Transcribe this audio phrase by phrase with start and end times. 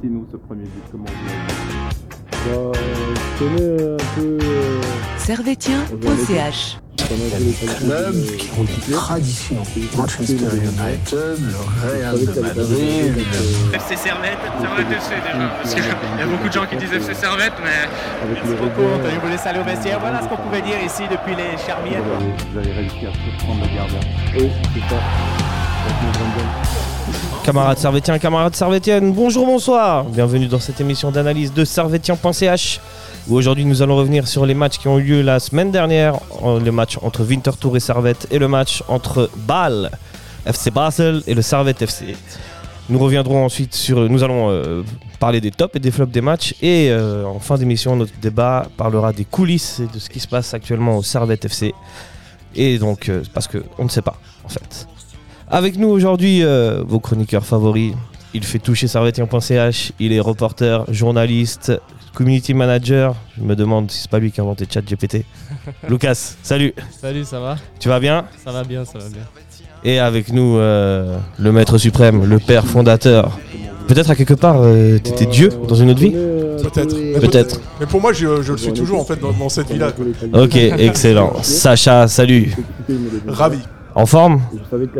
[0.00, 2.78] Racontez-nous ce premier but, comment vous l'avez Bah,
[3.14, 4.38] je connais un peu.
[4.42, 4.80] euh,
[5.18, 9.56] Servetien.ch clubs euh, qui ont des traditions.
[9.96, 15.84] Manchester United, le Real de ça Madrid, euh, FC Servette, Servette FC déjà, parce qu'il
[15.84, 17.88] y a beaucoup de gens qui disent FC Servette, mais
[18.22, 19.18] avec Merci beaucoup, Anthony.
[19.22, 19.98] Vous laissez aller au vestiaire.
[20.00, 22.02] Voilà ce qu'on pouvait dire ici depuis les Charmières.
[22.52, 24.00] vous avez réussi à surprendre le gardien.
[24.36, 25.00] Oui, c'est ça.
[27.44, 30.04] Camarades servétiens, camarades servétiennes, bonjour, bonsoir.
[30.04, 32.80] Bienvenue dans cette émission d'analyse de servétien.ch
[33.28, 36.18] où aujourd'hui nous allons revenir sur les matchs qui ont eu lieu la semaine dernière,
[36.42, 39.90] le match entre Winterthur et Servette et le match entre Bâle,
[40.46, 42.14] FC Basel et le Servette FC.
[42.88, 44.82] Nous reviendrons ensuite sur, nous allons euh,
[45.18, 48.66] parler des tops et des flops des matchs et euh, en fin d'émission notre débat
[48.76, 51.74] parlera des coulisses et de ce qui se passe actuellement au Servette FC.
[52.54, 54.86] Et donc euh, parce que on ne sait pas en fait.
[55.52, 57.92] Avec nous aujourd'hui, euh, vos chroniqueurs favoris.
[58.34, 61.72] Il fait toucher servetien.ch, il est reporter, journaliste,
[62.14, 63.16] community manager.
[63.36, 65.24] Je me demande si c'est pas lui qui a inventé ChatGPT.
[65.88, 67.56] Lucas, salut, Salut, ça va?
[67.80, 68.26] Tu vas bien?
[68.44, 69.22] Ça va bien, ça va bien.
[69.82, 73.36] Et avec nous, euh, le maître suprême, le père fondateur.
[73.88, 76.12] Peut-être à quelque part, euh, t'étais Dieu dans une autre vie?
[76.12, 76.94] Peut-être.
[77.20, 77.60] Peut-être.
[77.80, 79.90] Mais pour moi, je, je le suis toujours en fait dans, dans cette vie-là.
[80.32, 81.42] Ok, excellent.
[81.42, 82.54] Sacha, salut.
[83.26, 83.58] Ravi.
[83.94, 84.40] En forme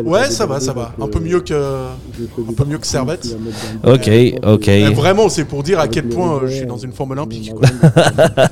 [0.05, 0.93] Ouais, ça va, ça va.
[1.01, 1.55] Un peu mieux que.
[1.55, 3.27] un peu mieux que Servette.
[3.85, 4.11] Ok,
[4.45, 4.69] ok.
[4.69, 7.53] Eh vraiment, c'est pour dire à quel point euh, je suis dans une forme olympique.
[7.55, 7.69] quoi.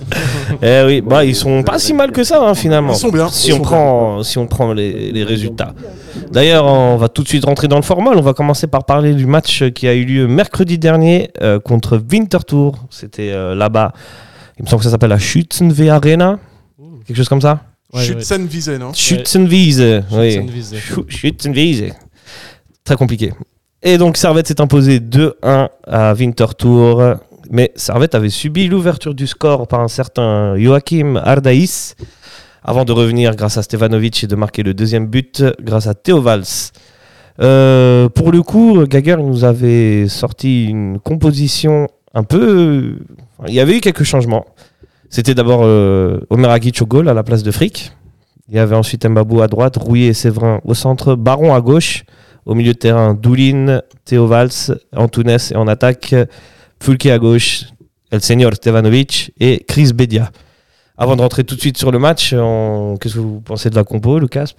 [0.63, 2.93] Eh oui, bah ils sont pas si mal que ça hein, finalement.
[2.93, 5.75] Ils sont bien, Si ils on sont prend, si on prend les, les résultats.
[6.33, 8.11] D'ailleurs, on va tout de suite rentrer dans le format.
[8.15, 12.01] On va commencer par parler du match qui a eu lieu mercredi dernier euh, contre
[12.11, 12.73] Winterthur.
[12.91, 13.93] C'était euh, là-bas.
[14.59, 16.39] Il me semble que ça s'appelle la Schützenwehr Arena,
[17.07, 17.61] quelque chose comme ça.
[17.93, 18.05] Ouais,
[18.47, 20.33] visée, non Schützenwiese, oui.
[20.33, 20.77] Schützenwiese.
[21.09, 21.93] Schützenwiese.
[22.85, 23.33] Très compliqué.
[23.83, 27.21] Et donc Servette s'est imposé 2-1 à Winterthur.
[27.51, 31.95] Mais Servette avait subi l'ouverture du score par un certain Joachim Ardaïs
[32.63, 36.21] avant de revenir grâce à Stevanovic et de marquer le deuxième but grâce à Theo
[36.21, 36.45] Valls.
[37.41, 42.99] Euh, pour le coup, Gager nous avait sorti une composition un peu.
[43.47, 44.45] Il y avait eu quelques changements.
[45.11, 47.93] C'était d'abord euh, Omer Agic au goal à la place de Frick.
[48.49, 52.05] Il y avait ensuite Mbabou à droite, Rouillet et Séverin au centre, Baron à gauche.
[52.47, 54.51] Au milieu de terrain, Doulin, Théo Valls,
[54.97, 56.15] Antunes et en attaque,
[56.83, 57.65] Fulke à gauche,
[58.11, 60.31] El Senior Stevanovic et Chris Bedia.
[60.97, 63.75] Avant de rentrer tout de suite sur le match, on- qu'est-ce que vous pensez de
[63.75, 64.53] la compo, Lucas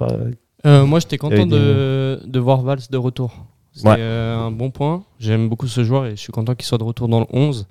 [0.66, 3.46] Euh, moi, j'étais content de, de voir Valls de retour.
[3.84, 3.96] Ouais.
[3.98, 5.04] euh, un bon point.
[5.20, 7.66] J'aime beaucoup ce joueur et je suis content qu'il soit de retour dans le 11.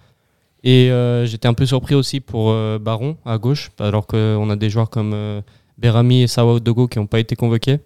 [0.64, 4.56] Et euh, j'étais un peu surpris aussi pour euh, Baron à gauche, alors qu'on a
[4.56, 5.41] des joueurs comme euh,
[5.78, 7.78] Berami et Sawa Dogo qui n'ont pas été convoqués.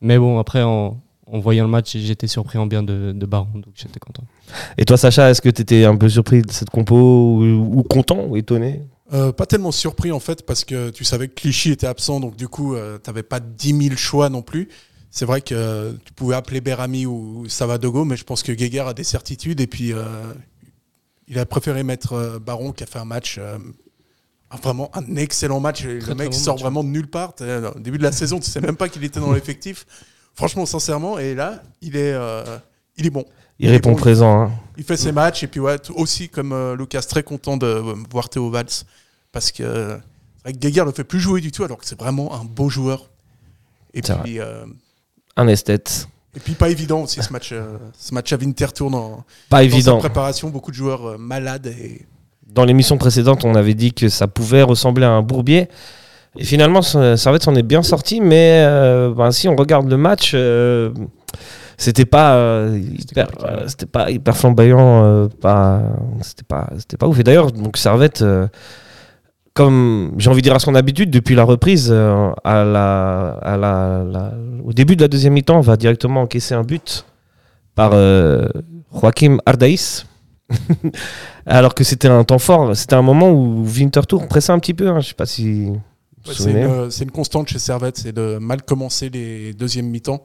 [0.00, 3.54] Mais bon, après, en, en voyant le match, j'étais surpris en bien de, de Baron,
[3.54, 4.24] donc j'étais content.
[4.76, 7.82] Et toi, Sacha, est-ce que tu étais un peu surpris de cette compo ou, ou
[7.82, 8.82] content ou étonné?
[9.14, 12.36] Euh, Pas tellement surpris en fait, parce que tu savais que Clichy était absent, donc
[12.36, 14.68] du coup, tu n'avais pas 10 000 choix non plus.
[15.14, 18.80] C'est vrai que euh, tu pouvais appeler Berami ou Savadogo, mais je pense que Guéguer
[18.80, 20.04] a des certitudes et puis euh,
[21.32, 23.36] il a préféré mettre euh, Baron qui a fait un match.
[23.38, 23.58] euh,
[24.50, 25.82] un- Vraiment un excellent match.
[25.84, 27.32] le mec bon sort match, vraiment de nulle part.
[27.40, 29.86] Au début de la saison, tu sais même pas qu'il était dans l'effectif.
[30.34, 32.44] Franchement, sincèrement, et là, il est, euh,
[32.98, 33.24] il est bon.
[33.58, 34.42] Il répond bon, présent.
[34.42, 34.50] hein.
[34.76, 37.94] Il fait ses matchs et puis ouais, aussi comme euh, Lucas, très content de euh,
[38.10, 38.66] voir Théo Valls
[39.30, 41.86] parce que euh, c'est vrai que Guéguer le fait plus jouer du tout alors que
[41.86, 43.08] c'est vraiment un beau joueur.
[43.94, 44.64] Et puis, euh,
[45.36, 46.08] Un esthète.
[46.36, 49.62] Et puis pas évident aussi ce match, euh, ce match à Winterthur dans, Pas dans
[49.64, 49.94] évident.
[50.00, 52.06] sa préparation, beaucoup de joueurs euh, malades et
[52.48, 55.68] Dans l'émission précédente, on avait dit que ça pouvait ressembler à un bourbier.
[56.38, 60.32] Et finalement, Servette s'en est bien sorti, mais euh, ben, si on regarde le match,
[60.34, 60.90] euh,
[61.76, 65.82] c'était pas, euh, hyper, euh, c'était pas hyper flamboyant, euh, pas,
[66.22, 67.18] c'était pas, c'était pas ouf.
[67.18, 68.46] Et d'ailleurs, donc Servette, euh,
[69.54, 73.56] comme j'ai envie de dire à son habitude, depuis la reprise, euh, à la, à
[73.56, 74.32] la, la-
[74.64, 77.04] au début de la deuxième mi-temps, va directement encaisser un but
[77.74, 78.48] par euh,
[78.94, 80.06] Joachim Ardaïs.
[81.46, 84.88] Alors que c'était un temps fort, c'était un moment où Winterthur pressait un petit peu.
[84.88, 85.70] hein, je sais pas si
[86.26, 89.88] Ouais, c'est une, euh, c'est une constante chez Servette, c'est de mal commencer les deuxièmes
[89.88, 90.24] mi-temps.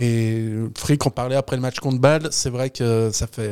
[0.00, 3.50] Et Frick en parlait après le match contre Bâle, c'est vrai que ça fait.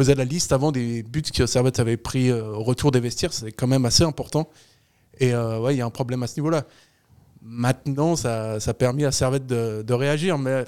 [0.00, 3.00] On faisait la liste avant des buts que Servette avait pris euh, au retour des
[3.00, 4.48] vestiaires, c'est quand même assez important.
[5.18, 6.64] Et euh, ouais, il y a un problème à ce niveau-là.
[7.42, 10.64] Maintenant, ça, ça a permis à Servette de, de réagir, mais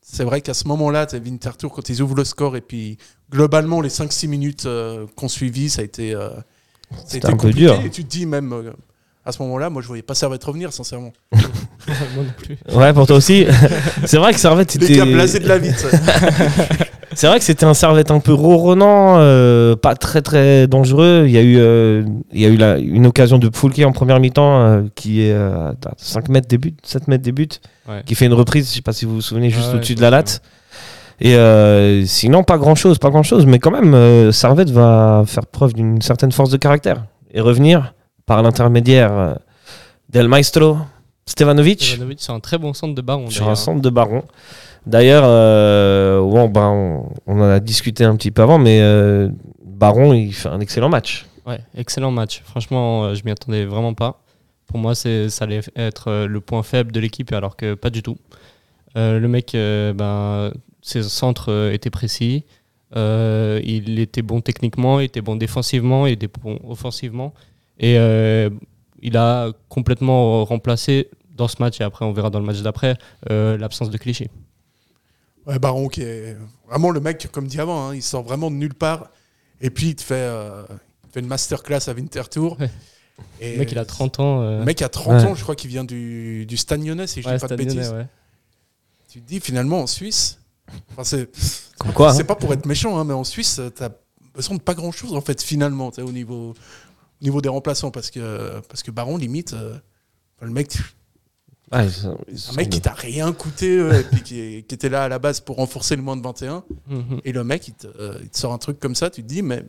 [0.00, 2.96] c'est vrai qu'à ce moment-là, Winterthur, quand ils ouvrent le score, et puis
[3.30, 7.26] globalement, les 5-6 minutes euh, qu'on suivi, ça a été, euh, ça a C'était été
[7.26, 7.60] un peu compliqué.
[7.60, 7.80] dur.
[7.84, 8.72] Et tu te dis même, euh,
[9.26, 11.12] à ce moment-là, moi je voyais pas Servette revenir, sincèrement.
[11.32, 12.58] Moi non plus.
[12.74, 13.46] Ouais, pour toi aussi.
[14.06, 14.96] c'est vrai que Servette Les était.
[14.96, 15.70] gars blasés de la vie.
[17.14, 21.24] C'est vrai que c'était un servette un peu ronronnant, euh, pas très très dangereux.
[21.26, 23.92] Il y a eu, euh, il y a eu la- une occasion de Foulke en
[23.92, 27.48] première mi-temps euh, qui est à 5 mètres des buts, 7 mètres des buts,
[27.88, 28.02] Ouais.
[28.04, 29.94] qui fait une reprise, je sais pas si vous vous souvenez, juste Ah ouais, au-dessus
[29.94, 30.42] de la latte.
[31.20, 33.44] Et sinon, pas grand-chose, pas grand-chose.
[33.46, 37.94] Mais quand même, Servette va faire preuve d'une certaine force de caractère et revenir
[38.26, 39.36] par l'intermédiaire
[40.10, 40.76] del maestro
[41.26, 43.28] Stevanovic Stevanovic, c'est un très bon centre de baron.
[43.28, 44.22] sur un centre de baron.
[44.88, 49.28] D'ailleurs, euh, ben, on, en a discuté un petit peu avant, mais euh,
[49.62, 51.26] Baron, il fait un excellent match.
[51.46, 52.40] Ouais, excellent match.
[52.46, 54.22] Franchement, euh, je m'y attendais vraiment pas.
[54.66, 58.16] Pour moi, ça allait être le point faible de l'équipe, alors que pas du tout.
[58.94, 60.52] Le mec, ben,
[60.82, 62.44] ses centres étaient précis.
[62.94, 67.32] Il était bon techniquement, il était bon défensivement, il était bon offensivement.
[67.78, 67.96] Et
[69.00, 72.98] il a complètement remplacé dans ce match, et après on verra dans le match d'après,
[73.30, 74.28] l'absence de cliché.
[75.48, 76.36] Ouais, Baron qui est
[76.68, 79.10] vraiment le mec, comme dit avant, hein, il sort vraiment de nulle part.
[79.60, 80.62] Et puis il te fait, euh,
[81.04, 82.58] il te fait une masterclass à Winterthur.
[82.60, 82.70] Ouais.
[83.40, 84.42] Et Le mec, il a 30 ans.
[84.42, 85.28] euh, Le mec a 30 Ouais.
[85.30, 87.56] ans, je crois qu'il vient du, du Stade Lyonnais, si je ouais, dis pas de
[87.56, 87.90] bêtises.
[87.92, 88.06] ouais.
[89.10, 90.38] Tu te dis finalement en Suisse,
[90.92, 91.28] enfin, c'est
[91.80, 92.24] hein.
[92.24, 93.90] pas pour être méchant, hein, mais en Suisse, tu as
[94.34, 98.10] besoin de pas grand chose en fait, finalement, au niveau, au niveau des remplaçants, parce
[98.10, 99.78] que, parce que Baron, limite, euh,
[100.42, 100.76] le mec,
[101.72, 104.40] Ouais, ils sont- ils un mec de- qui t'a rien coûté, euh, et puis qui,
[104.56, 107.20] était là à la base pour renforcer le moins de 21, Mhm.
[107.24, 109.28] et le mec, il te, euh, il te sort un truc comme ça, tu te
[109.28, 109.64] dis, mais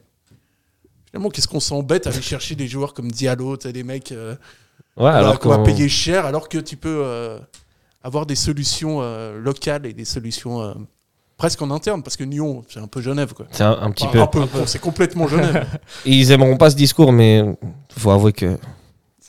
[1.11, 4.11] finalement, qu'est-ce qu'on s'embête à aller chercher des joueurs comme Diallo, tu sais, des mecs
[4.11, 4.35] euh,
[4.97, 7.39] Ouais, alors qu'on va payer cher, alors que tu peux euh,
[8.03, 10.73] avoir des solutions euh, locales et des solutions euh,
[11.37, 13.45] presque en interne, parce que Nyon, c'est un peu Genève, quoi.
[13.51, 14.41] C'est un, un petit Enfin, peu.
[14.41, 15.65] un peu, c'est complètement Genève.
[16.05, 17.43] Ils aimeront pas ce discours, mais
[17.97, 18.57] faut avouer que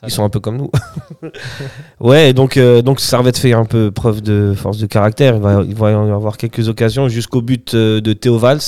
[0.01, 0.71] Ça ils sont un peu comme nous.
[2.01, 5.37] ouais, donc euh, donc Servette fait un peu preuve de force de caractère.
[5.37, 8.61] Il va il va y avoir quelques occasions jusqu'au but euh, de Théo Valls,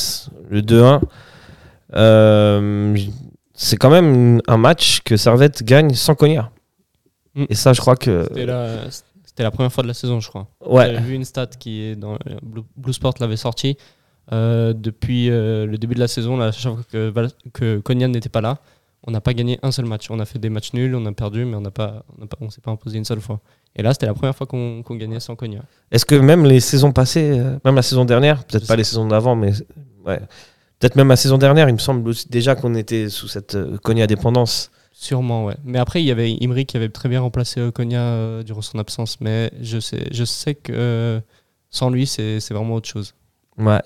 [0.51, 1.01] le 2-1.
[1.95, 2.97] Euh,
[3.55, 6.51] c'est quand même un match que Servette gagne sans Cognac.
[7.35, 7.45] Mm.
[7.49, 10.49] Et ça, je crois que C'était la, première fois de la saison, je crois.
[10.67, 13.79] ouais, J'avais vu une stat qui est dans Blue, Sport l'avait sorti.
[14.31, 16.83] Euh, depuis euh, le début de la saison, là, chaque fois
[17.53, 18.59] que, que n'était pas là,
[19.05, 20.11] on n'a pas gagné un seul match.
[20.11, 22.27] On a fait des matchs nuls, on a perdu, mais on n'a pas, on n'a
[22.27, 23.41] pas, on s'est pas imposé une seule fois.
[23.75, 25.63] Et là, c'était la première fois qu'on qu'on gagnait sans Cognac.
[25.91, 28.85] Est-ce que même les saisons passées, euh, même la saison dernière, peut-être pas sais les
[28.85, 29.53] saisons d'avant, mais
[30.05, 30.21] ouais,
[30.79, 34.09] peut-être même la saison dernière, il me semble déjà qu'on était sous cette euh, Cognac
[34.09, 34.71] dépendance.
[34.93, 35.57] Sûrement, ouais.
[35.65, 38.61] Mais après, il y avait Imri qui avait très bien remplacé euh, Cognac euh, durant
[38.61, 39.21] son absence.
[39.21, 41.21] Mais je sais, je sais que euh,
[41.71, 43.15] sans lui, c'est c'est vraiment autre chose.
[43.59, 43.81] Ouais.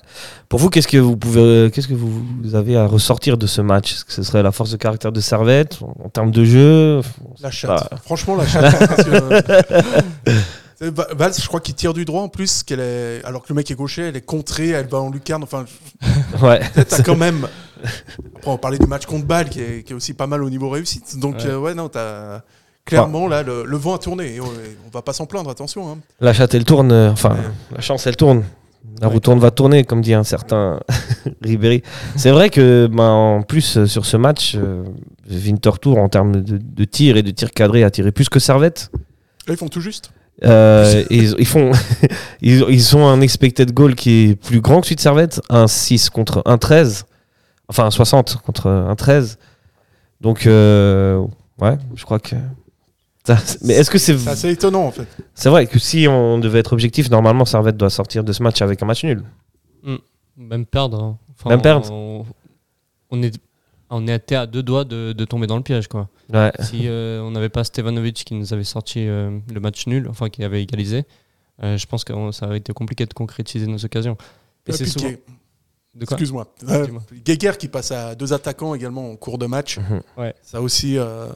[0.49, 3.61] Pour vous, qu'est-ce que vous pouvez, euh, qu'est-ce que vous, avez à ressortir de ce
[3.61, 3.93] match?
[3.95, 7.01] Est-ce que ce serait la force de caractère de Servette en, en termes de jeu?
[7.41, 7.89] La chatte.
[8.05, 9.09] Franchement, la chatte.
[9.09, 9.41] euh,
[11.17, 13.25] Valls, je crois qu'il tire du droit en plus, qu'elle est...
[13.25, 15.43] alors que le mec est gaucher, elle est contrée, elle va en lucarne.
[15.43, 15.65] Enfin,
[16.43, 16.61] Ouais.
[16.89, 17.49] t'as quand même.
[18.37, 20.51] Après, on parlait du match contre Bâle, qui est, qui est aussi pas mal au
[20.51, 21.19] niveau réussite.
[21.19, 21.47] Donc, Ouais.
[21.47, 22.43] euh, ouais, non, t'as.
[22.85, 24.37] Clairement, là, le, le vent a tourné.
[24.37, 25.91] Et on, on va pas s'en plaindre, attention.
[25.91, 25.99] hein.
[26.21, 26.93] La chatte, elle tourne.
[26.93, 27.41] enfin, Ouais.
[27.75, 28.45] la chance, elle tourne.
[29.01, 30.81] La roue tourne va tourner, comme dit un certain
[31.43, 31.83] Ribéry.
[32.17, 34.85] C'est vrai que, ben, en plus, euh, sur ce match, euh,
[35.31, 38.91] Winterthur, en termes de, de tir et de tir cadré, a tiré plus que Servette.
[39.47, 40.11] Là, ils font tout juste.
[40.45, 41.71] Euh, et ils, ils font,
[42.43, 45.67] ils, ils ont un expected goal qui est plus grand que celui de Servette, un
[45.67, 47.07] 6 contre un 13,
[47.69, 49.39] enfin un 60 contre un 13.
[50.21, 51.23] Donc, euh,
[51.61, 52.37] ouais, je crois que.
[53.35, 55.07] Ça- mais est-ce que c'est C'est assez étonnant, en fait.
[55.35, 58.63] c'est vrai que si on devait être objectif, normalement Servette doit sortir de ce match
[58.63, 59.23] avec un match nul.
[60.39, 61.03] Même perdre.
[61.03, 61.19] hein.
[61.33, 61.91] Enfin, Même perdre.
[61.91, 62.27] On,
[63.11, 63.35] on est,
[63.89, 66.09] on était à deux doigts de, de tomber dans le piège, quoi.
[66.33, 66.53] Ouais.
[66.61, 70.29] si euh, on n'avait pas Stevanovic qui nous avait sorti euh, le match nul, enfin
[70.29, 71.05] qui avait égalisé,
[71.63, 74.19] euh, je pense que on- ça aurait été compliqué de concrétiser nos occasions.
[74.67, 75.09] Et c'est souvent.
[75.99, 76.47] Excuse-moi.
[76.69, 76.87] Euh.
[77.25, 79.79] Geiger qui passe à deux attaquants également en cours de match.
[79.79, 80.03] Mhm.
[80.19, 80.35] Ouais.
[80.43, 81.29] Ça aussi, euh,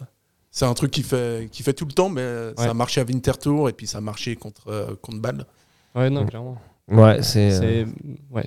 [0.51, 3.01] c'est un truc qui fait, qui fait tout le temps, mais euh, ça a marché
[3.01, 5.47] à Winterthur et puis ça a marché contre, euh, contre Bâle.
[5.95, 6.29] Ouais, non, Mm.
[6.29, 6.59] clairement.
[6.89, 7.53] Ouais, c'est.
[7.53, 7.87] euh, C'est-
[8.35, 8.47] ouais.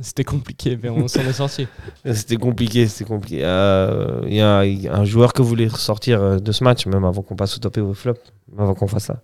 [0.00, 1.68] C'était compliqué, mais on s'en est sorti.
[2.14, 3.44] C'était compliqué, c'était compliqué.
[3.44, 6.64] Euh, Il y, a il y a un joueur que vous voulez ressortir de ce
[6.64, 8.14] match, même avant qu'on passe au top et au flop,
[8.58, 9.22] avant qu'on fasse ça.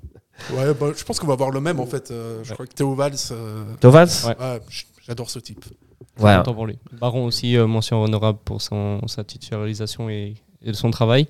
[0.53, 2.11] Ouais, bah, je pense qu'on va voir le même en fait.
[2.11, 2.55] Euh, je Ouais.
[2.55, 4.37] crois que Théo Valls, euh, Tovals Ouais.
[4.39, 4.61] ouais,
[5.05, 5.65] j'adore ce type.
[6.21, 6.37] Ouais.
[6.37, 6.79] Content pour lui.
[7.01, 11.27] Baron aussi, euh, mention honorable pour son, sa titularisation et, et son travail.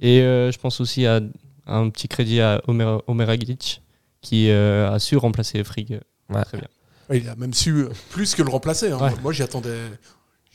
[0.00, 1.20] Et euh, je pense aussi à,
[1.66, 3.82] à un petit crédit à Omer, Omer Agic,
[4.20, 6.00] qui euh, a su remplacer Frigg
[6.30, 6.42] Ouais.
[6.44, 6.68] très bien.
[7.08, 8.90] Ouais, il a même su euh, plus que le remplacer.
[8.90, 8.98] hein.
[9.00, 9.12] Ouais.
[9.22, 9.78] Moi, j'y attendais,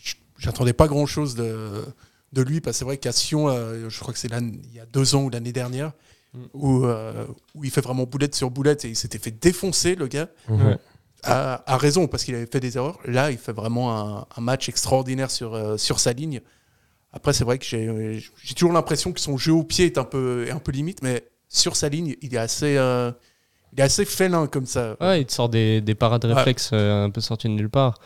[0.01, 1.83] j- j'attendais pas grand chose de,
[2.31, 4.79] de lui, parce que c'est vrai qu'à Sion, euh, je crois que c'est il y
[4.79, 5.91] a deux ans ou l'année dernière,
[6.35, 6.39] Mm.
[6.55, 10.07] où, euh, où il fait vraiment boulette sur boulette et il s'était fait défoncer, le
[10.07, 10.29] gars.
[10.49, 10.65] Mhm.
[10.65, 10.77] Ouais.
[11.25, 12.97] a, a raison parce qu'il avait fait des erreurs.
[13.05, 16.41] Là, il fait vraiment un, un match extraordinaire sur, euh, sur sa ligne.
[17.13, 20.03] Après, c'est vrai que j'ai j'ai toujours l'impression que son jeu au pied est un
[20.03, 23.11] peu, est un peu limite, mais sur sa ligne, il est assez, euh,
[23.73, 24.95] il est assez félin comme ça.
[24.99, 26.33] Ouais, il te sort des, des parades Ouais.
[26.33, 27.99] réflexes euh, un peu sortis de nulle part.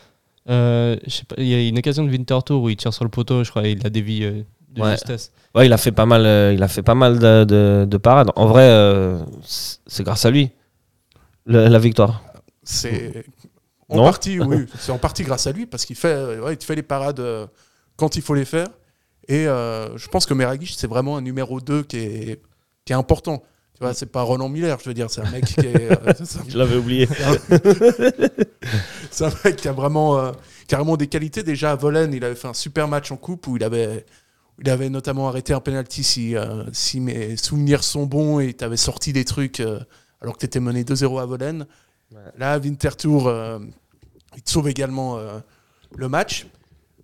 [0.50, 2.92] Euh, je sais pas, il y a une occasion de Winter Tour où il tire
[2.92, 4.92] sur le poteau, je crois, et il la dévie euh, de Ouais.
[4.92, 5.32] justesse.
[5.54, 7.96] Ouais, il a fait pas mal, euh, il a fait pas mal de, de- de
[7.96, 8.30] parades.
[8.36, 10.50] En vrai, euh, c'est grâce à lui
[11.46, 12.22] le- la victoire.
[12.62, 13.24] C'est
[13.88, 16.52] en Non partie, oui, c'est en partie grâce à lui parce qu'il fait, euh, ouais,
[16.54, 17.46] il te fait les parades euh,
[17.96, 18.66] quand il faut les faire.
[19.28, 22.42] Et euh, je pense que Meragic, c'est vraiment un numéro 2 qui est,
[22.84, 23.42] qui est important.
[23.74, 26.12] Tu vois, c'est pas Roland Miller, je veux dire, c'est un mec qui est, euh,
[26.48, 27.08] Je l'avais oublié.
[29.10, 30.32] c'est un mec qui a vraiment, euh,
[30.66, 31.42] carrément des qualités.
[31.42, 34.04] Déjà à Volen, il avait fait un super match en coupe où il avait,
[34.60, 38.64] il avait notamment arrêté un penalty si, euh, si mes souvenirs sont bons et tu
[38.64, 39.80] avais sorti des trucs euh,
[40.20, 41.66] alors que tu étais mené 2-0 à Volen.
[42.36, 43.58] Là, à Winterthur, euh,
[44.36, 45.38] il te sauve également euh,
[45.96, 46.46] le match.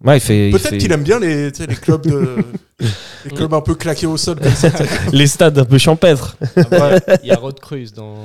[0.02, 2.36] Ouais, il fait, il Peut-être fait- qu'il aime bien les, tu sais, les clubs de,
[3.24, 4.68] les clubs un peu claqués au sol comme ça.
[5.12, 6.36] les stades un peu champêtres.
[7.22, 8.16] Il y a Rod Cruz dans,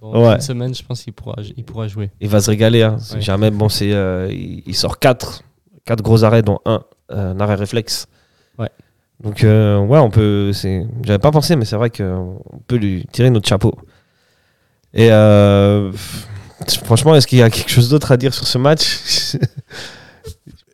[0.00, 0.34] dans Ouais.
[0.34, 2.10] une semaine, je pense qu'il pourra, il pourra jouer.
[2.20, 2.82] Il va se régaler.
[2.82, 2.96] Hein.
[3.20, 5.42] Jamais, bon, c'est, euh, il, il sort 4
[5.84, 6.82] quatre gros arrêts, dont un,
[7.12, 8.06] euh, un arrêt réflexe.
[8.58, 8.68] Ouais.
[9.22, 10.52] Donc, euh, ouais, on peut.
[10.52, 13.74] c'est- J'avais pas pensé, mais c'est vrai qu'on peut lui tirer notre chapeau.
[14.92, 15.92] Et euh,
[16.84, 19.36] franchement, est-ce qu'il y a quelque chose d'autre à dire sur ce match?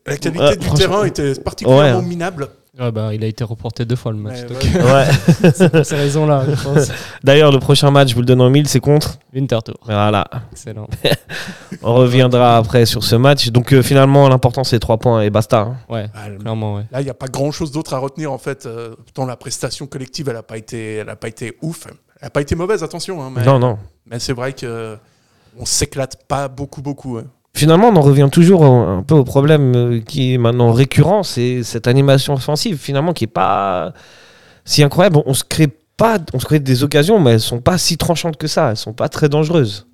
[0.06, 2.04] La qualité Ouais, du terrain était particulièrement Ouais.
[2.04, 2.48] minable.
[2.76, 4.40] Ah bah, il a été reporté deux fois le match.
[4.50, 5.50] Ouais.
[5.54, 6.88] C'est pour ces raisons-là, je pense.
[7.24, 9.16] D'ailleurs, le prochain match, je vous le donne en mille, c'est contre.
[9.32, 9.76] Winter Tour.
[9.84, 10.26] Voilà.
[10.50, 10.88] Excellent.
[11.84, 13.48] On reviendra après sur ce match.
[13.50, 15.60] Donc, euh, finalement, l'important, c'est 3 points et basta.
[15.60, 15.76] hein.
[15.88, 16.82] Ouais, Ah, le- clairement, ouais.
[16.90, 18.66] Là, il n'y a pas grand-chose d'autre à retenir en fait.
[18.66, 21.86] Euh, tant la prestation collective, elle n'a pas été, elle a pas été ouf.
[21.86, 21.94] Elle
[22.26, 23.22] n'a pas été mauvaise, attention.
[23.22, 23.78] hein, mais Non, non.
[24.06, 24.96] mais c'est vrai que
[25.58, 27.18] on s'éclate pas beaucoup, beaucoup.
[27.18, 27.24] hein.
[27.56, 31.62] Finalement, on en revient toujours un peu au problème euh, qui est maintenant récurrent, c'est
[31.62, 33.94] cette animation offensive, finalement, qui est pas
[34.64, 35.22] si incroyable.
[35.24, 38.36] On se crée pas, on se crée des occasions, mais elles sont pas si tranchantes
[38.36, 38.70] que ça.
[38.70, 39.86] Elles sont pas très dangereuses.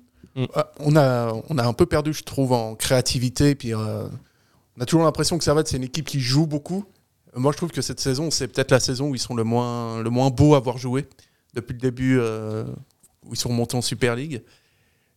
[0.55, 3.53] Ah, On a, on a un peu perdu, je trouve, en créativité.
[3.53, 4.07] Puis euh,
[4.77, 6.85] on a toujours l'impression que Servette, c'est une équipe qui joue beaucoup.
[7.35, 10.01] Moi, je trouve que cette saison, c'est peut-être la saison où ils sont le moins,
[10.01, 11.07] le moins beaux à avoir joué
[11.53, 12.63] depuis le début, euh,
[13.25, 14.41] où ils sont montés en Super League.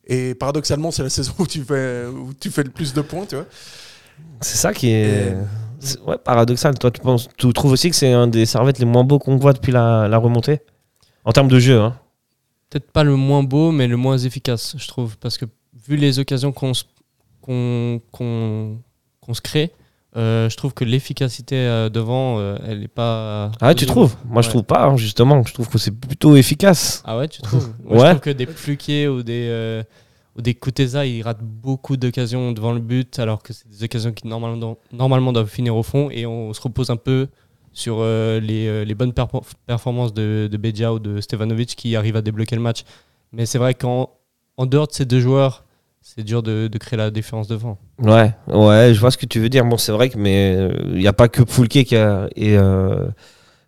[0.06, 3.26] Et paradoxalement, c'est la saison où tu fais, où tu fais le plus de points,
[3.26, 3.46] tu vois.
[4.40, 6.78] C'est ça qui est, Et- ouais, paradoxal.
[6.78, 9.36] Toi, tu penses, tu trouves aussi que c'est un des servettes les moins beaux qu'on
[9.36, 10.60] voit depuis la, la remontée?
[11.24, 11.80] En termes de jeu.
[11.80, 11.96] Hein.
[12.70, 15.16] Peut-être pas le moins beau, mais le moins efficace, je trouve.
[15.18, 15.46] Parce que
[15.86, 16.84] vu les occasions qu'on se,
[17.40, 18.78] qu'on, qu'on,
[19.20, 19.72] qu'on se crée,
[20.16, 23.50] euh, je trouve que l'efficacité euh, devant, euh, elle n'est pas.
[23.60, 24.50] Ah, ouais, tu trouves Moi, je Ouais.
[24.52, 24.84] trouve pas.
[24.84, 27.02] hein, justement, je trouve que c'est plutôt efficace.
[27.04, 28.00] Ah ouais, tu trouves Moi, Ouais.
[28.04, 29.82] Je trouve que des Pluquier ou des,
[30.36, 34.12] ou des Kuteza, ils ratent beaucoup d'occasions devant le but, alors que c'est des occasions
[34.12, 36.08] qui normalement, normalement doivent finir au fond.
[36.10, 37.26] Et on se repose un peu
[37.72, 39.12] sur les, les bonnes
[39.66, 42.84] performances de, de Bedia ou de Stevanovic qui arrivent à débloquer le match.
[43.32, 44.10] Mais c'est vrai qu'en
[44.56, 45.64] en dehors de ces deux joueurs,
[46.06, 47.78] c'est dur de, de créer la différence devant.
[47.98, 49.64] Ouais, ouais, je vois ce que tu veux dire.
[49.64, 53.06] Bon, c'est vrai que mais il n'y a pas que Foulke qui a et euh,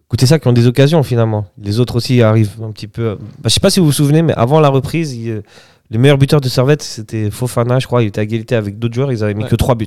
[0.07, 1.47] écoutez ça qui ont des occasions finalement.
[1.61, 3.17] Les autres aussi arrivent un petit peu.
[3.39, 5.43] Bah, je sais pas si vous vous souvenez, mais avant la reprise, il, euh,
[5.91, 8.03] les meilleurs buteurs de Servette c'était Fofana, je crois.
[8.03, 9.13] Il était à égalité avec d'autres joueurs.
[9.13, 9.49] Ils avaient mis Ouais.
[9.51, 9.87] que 3 buts.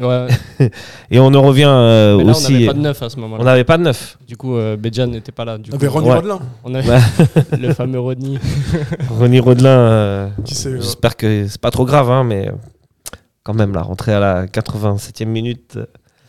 [0.00, 0.26] Ouais,
[1.10, 2.52] Et on en revient euh, mais là, on aussi.
[2.52, 3.44] n'avait pas de neuf à ce on moment-là.
[3.44, 4.18] n'avait pas de neuf.
[4.26, 5.56] Du coup, euh, n'était pas là.
[5.56, 6.14] Du On coup, avait Ronny Ouais.
[6.16, 6.40] Rodelin.
[6.64, 6.98] on avait Ouais.
[7.60, 8.38] le fameux Rodney.
[9.10, 9.68] Ronny Rodelin.
[9.70, 12.52] euh, euh, J'espère que c'est pas trop grave, hein, mais euh,
[13.44, 15.86] quand même la rentrée à la 87e minute euh,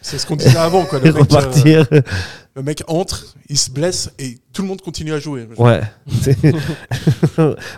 [0.07, 0.85] C'est ce qu'on disait avant.
[0.85, 0.99] Quoi.
[0.99, 1.87] Le, mec, euh, repartir.
[2.55, 5.47] le mec entre, il se blesse et tout le monde continue à jouer.
[5.57, 5.81] Ouais.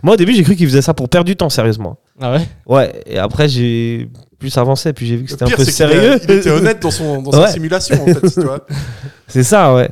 [0.03, 2.00] Moi, au début, j'ai cru qu'il faisait ça pour perdre du temps, sérieusement.
[2.19, 2.48] Ah ouais?
[2.65, 5.84] Ouais, et après, j'ai plus avancé, puis j'ai vu que c'était un peu c'est qu'il
[5.86, 6.19] a- sérieux.
[6.24, 7.48] il était honnête dans, son, dans Ouais.
[7.48, 8.29] sa simulation, en fait.
[8.29, 8.65] Tu vois.
[9.27, 9.89] C'est ça, ouais.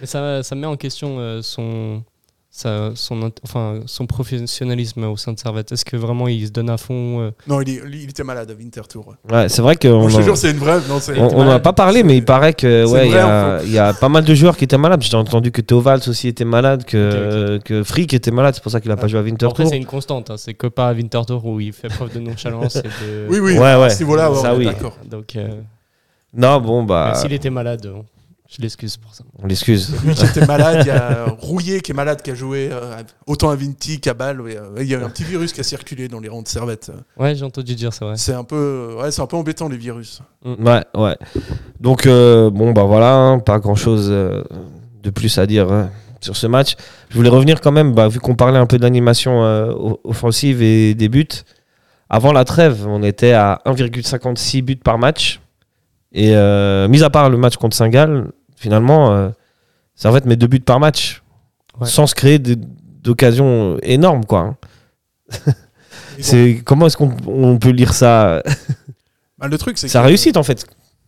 [0.00, 2.02] Mais ça, ça met en question euh, son,
[2.56, 5.72] sa- son, enfin, son professionnalisme au sein de Servette.
[5.72, 8.48] Est-ce que vraiment il se donne à fond euh, Non, il, est- il était malade
[8.48, 9.04] à Winterthur.
[9.08, 9.48] ouais.
[9.48, 10.78] C'est vrai Bon, qu'on je te jure, c'est une vraie.
[10.88, 13.16] Non, c'est- on on n'en a pas parlé, mais il paraît que ouais, il y,
[13.16, 15.02] a- il y a pas mal de joueurs qui étaient malades.
[15.02, 18.80] J'ai entendu que Théo aussi était malade, que, que Frick était malade, c'est pour ça
[18.80, 19.68] qu'il a pas joué à Après, Winterthur.
[19.68, 20.30] c'est une constante.
[20.30, 20.36] hein.
[20.36, 22.76] C'est que pas à Winterthur où il fait preuve de nonchalance.
[22.76, 23.26] et de...
[23.30, 23.90] Oui, oui, Ouais, à ouais.
[23.90, 24.64] ce niveau-là, ouais, Ça, on est oui.
[24.66, 24.96] d'accord.
[25.10, 25.48] Donc, euh,
[26.32, 27.94] Non, bon, bah, s'il était malade, euh,
[28.48, 29.24] je l'excuse pour ça.
[29.42, 29.94] on l'excuse.
[30.04, 33.02] Lui qui était malade, il y a Rouillé qui est malade, qui a joué euh,
[33.26, 34.40] autant à Vinti qu'à Bâle.
[34.40, 36.48] ouais, euh, Il y a un petit virus qui a circulé dans les rangs de
[36.48, 36.92] Servette.
[37.16, 38.16] Ouais, j'ai entendu dire, c'est vrai.
[38.16, 40.20] C'est un peu, ouais, c'est un peu embêtant les virus.
[40.44, 41.16] Ouais, ouais.
[41.80, 46.36] Donc, euh, bon, bah voilà, hein, pas grand chose de plus à dire hein, sur
[46.36, 46.74] ce match.
[47.10, 49.72] Je voulais revenir quand même, bah, vu qu'on parlait un peu d'animation euh,
[50.04, 51.28] offensive et des buts,
[52.10, 55.40] avant la trêve, on était à 1,56 buts par match.
[56.14, 59.28] Et euh, mis à part le match contre Saint-Gall, finalement, euh,
[59.96, 61.22] Servette met deux buts par match.
[61.80, 61.86] Ouais.
[61.88, 64.42] Sans se créer d'occasions énormes, quoi.
[64.44, 64.56] Ont-
[66.20, 68.42] C'est comment est-ce qu'on on peut lire ça?
[69.38, 70.64] Bah, le truc, c'est Ça que- réussit en fait.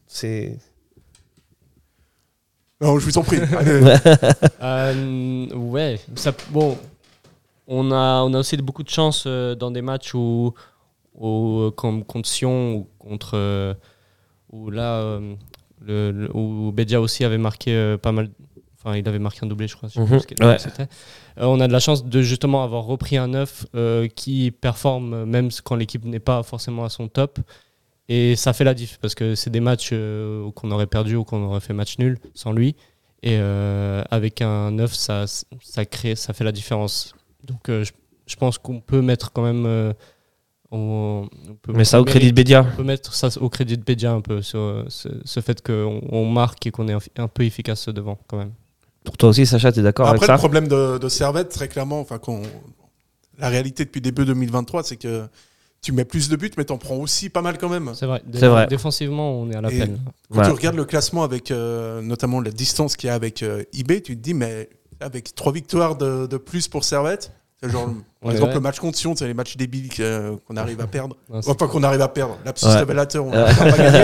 [0.08, 0.58] C'est
[2.80, 3.38] Non, je vous en prie.
[4.60, 6.76] Euh, ouais, ça, bon,
[7.68, 10.52] on a, on a aussi beaucoup de chance euh, dans des matchs où,
[11.14, 13.76] où, comme contre Sion ou contre.
[14.56, 15.34] Où là, euh,
[15.84, 18.30] le, le- où Bedia aussi avait marqué euh, pas mal.
[18.78, 19.88] Enfin, il avait marqué un doublé, je crois.
[19.88, 20.58] je Mhm, ouais.
[20.58, 20.84] c'était.
[21.38, 23.66] Euh, on a de la chance de justement avoir repris un neuf
[24.14, 27.38] qui performe même quand l'équipe n'est pas forcément à son top.
[28.08, 31.24] Et ça fait la diff parce que c'est des matchs euh, qu'on aurait perdu ou
[31.24, 32.76] qu'on aurait fait match nul sans lui.
[33.24, 37.14] Et euh, avec un 9, ça, ça, crée, ça fait la différence.
[37.42, 37.90] Donc euh, je,
[38.26, 39.66] je pense qu'on peut mettre quand même.
[40.70, 42.66] On, on peut mais ça au crédit de Bédia.
[42.72, 45.62] On peut mettre ça au crédit de Bédia un peu, sur euh, ce, ce fait
[45.64, 48.52] qu'on on marque et qu'on est un, peu efficace devant quand même.
[49.04, 51.68] Pour toi aussi, Sacha, t'es d'accord avec Après, le ça problème de, de Servette, très
[51.68, 52.18] clairement, enfin,
[53.38, 55.26] la réalité depuis début 2023, c'est que
[55.82, 57.92] tu mets plus de buts, mais t'en prends aussi pas mal quand même.
[57.94, 58.22] C'est vrai.
[58.32, 58.66] C'est vrai.
[58.66, 60.00] Défensivement, on est à la Et- peine.
[60.32, 60.46] Quand Ouais.
[60.46, 64.00] tu regardes le classement avec euh, notamment la distance qu'il y a avec euh, eBay,
[64.00, 64.68] tu te dis, mais
[64.98, 67.32] avec trois victoires de, de plus pour Servette,
[67.68, 67.86] genre,
[68.20, 68.54] par Ouais, exemple, ouais.
[68.54, 71.16] le match contre Sion, c'est les matchs débiles que- qu'on arrive à perdre.
[71.30, 72.36] Non, Enfin, qu'on arrive à perdre.
[72.44, 72.74] Ouais.
[72.76, 73.98] révélateur, on n'a pas gagné.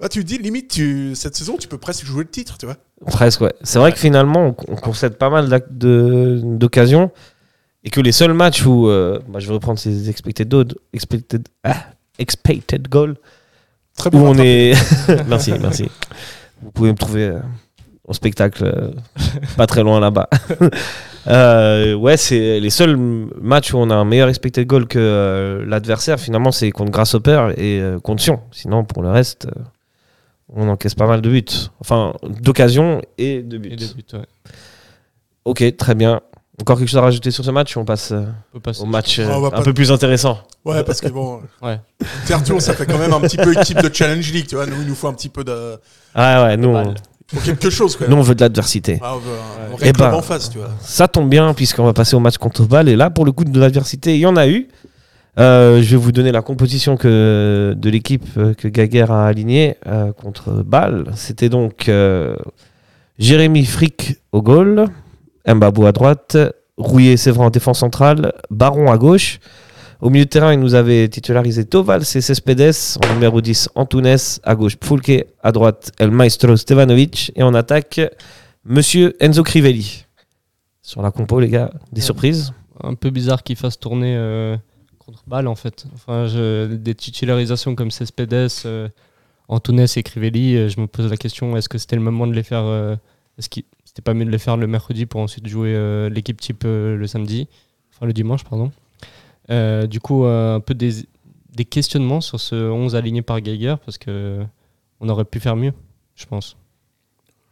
[0.00, 2.66] Là, tu te dis, limite, tu, cette saison, tu peux presque jouer le titre, tu
[2.66, 2.76] vois.
[3.06, 3.52] Presque, ouais.
[3.62, 7.10] C'est vrai que finalement, on, on concède pas mal d'occasions.
[7.84, 8.88] Et que les seuls matchs où.
[8.88, 10.74] euh, bah, je vais reprendre ces expected goals.
[10.92, 11.76] Expected, ah,
[12.18, 13.16] expected goal.
[13.96, 14.70] Très Où bon on rattrapé.
[14.72, 15.24] est.
[15.28, 15.88] merci, merci.
[16.62, 17.38] Vous pouvez me trouver euh,
[18.04, 18.90] au spectacle, euh,
[19.56, 20.28] pas très loin là-bas.
[21.28, 25.64] Euh, ouais, c'est les seuls matchs où on a un meilleur expected goal que euh,
[25.66, 26.20] l'adversaire.
[26.20, 28.40] Finalement, c'est contre Grasshopper et euh, contre Sion.
[28.52, 29.60] Sinon, pour le reste, euh,
[30.52, 31.44] on encaisse pas mal de buts.
[31.80, 33.70] Enfin, d'occasions et de buts.
[33.72, 34.26] Et des buts, ouais.
[35.44, 36.20] Ok, très bien.
[36.60, 38.24] Encore quelque chose à rajouter sur ce match ou on passe On
[38.54, 38.82] peut passer.
[38.82, 41.78] au match euh, va un peu plus intéressant Ouais, parce que bon, Ouais.
[42.60, 44.64] Ça fait quand même un petit peu équipe de Challenge League, tu vois.
[44.64, 45.76] Nous, il nous faut un petit peu de.
[46.14, 46.94] Ah ouais, nous, on,
[47.44, 48.06] quelque chose, quoi.
[48.08, 48.98] nous on veut de l'adversité.
[49.02, 50.70] Ah, on veut un, un Eh ben, en face, tu vois.
[50.80, 52.88] Ça tombe bien puisqu'on va passer au match contre Bâle.
[52.88, 54.68] Et là, pour le coup de l'adversité, il y en a eu.
[55.38, 59.76] Euh, je vais vous donner la composition que, de l'équipe euh, que Gaguerre a alignée
[59.86, 61.12] euh, contre Bâle.
[61.14, 62.36] C'était donc euh,
[63.18, 64.86] Jérémy Frick au goal,
[65.46, 66.38] Mbabou à droite,
[66.78, 69.40] Rouillé Séverin en défense centrale, Baron à gauche.
[70.00, 72.72] Au milieu de terrain, il nous avait titularisé Toval, c'est Cespedes,
[73.04, 78.00] en numéro 10 Antunes, à gauche Pulke, à droite El Maestro Stevanovic, et en attaque
[78.64, 80.04] Monsieur Enzo Crivelli.
[80.82, 82.04] Sur la compo, les gars, des Ouais.
[82.04, 82.52] surprises
[82.84, 84.54] un peu bizarre qu'il fasse tourner euh,
[84.98, 85.86] contre balle en fait.
[85.94, 88.88] Enfin, je- des titularisations comme Cespedes, euh,
[89.48, 92.34] Antunes et Crivelli, euh, je me pose la question est-ce que c'était le moment de
[92.34, 92.94] les faire euh,
[93.38, 95.74] Est-ce qu'il c'était pas mieux de les faire le mercredi pour ensuite jouer
[96.10, 97.48] l'équipe type le samedi?
[97.94, 98.70] Enfin, le dimanche, pardon.
[99.50, 101.06] Euh, du coup, euh, un peu des,
[101.54, 104.44] des questionnements sur ce 11 aligné par Geiger parce que
[105.00, 105.72] on aurait pu faire mieux,
[106.14, 106.56] je pense.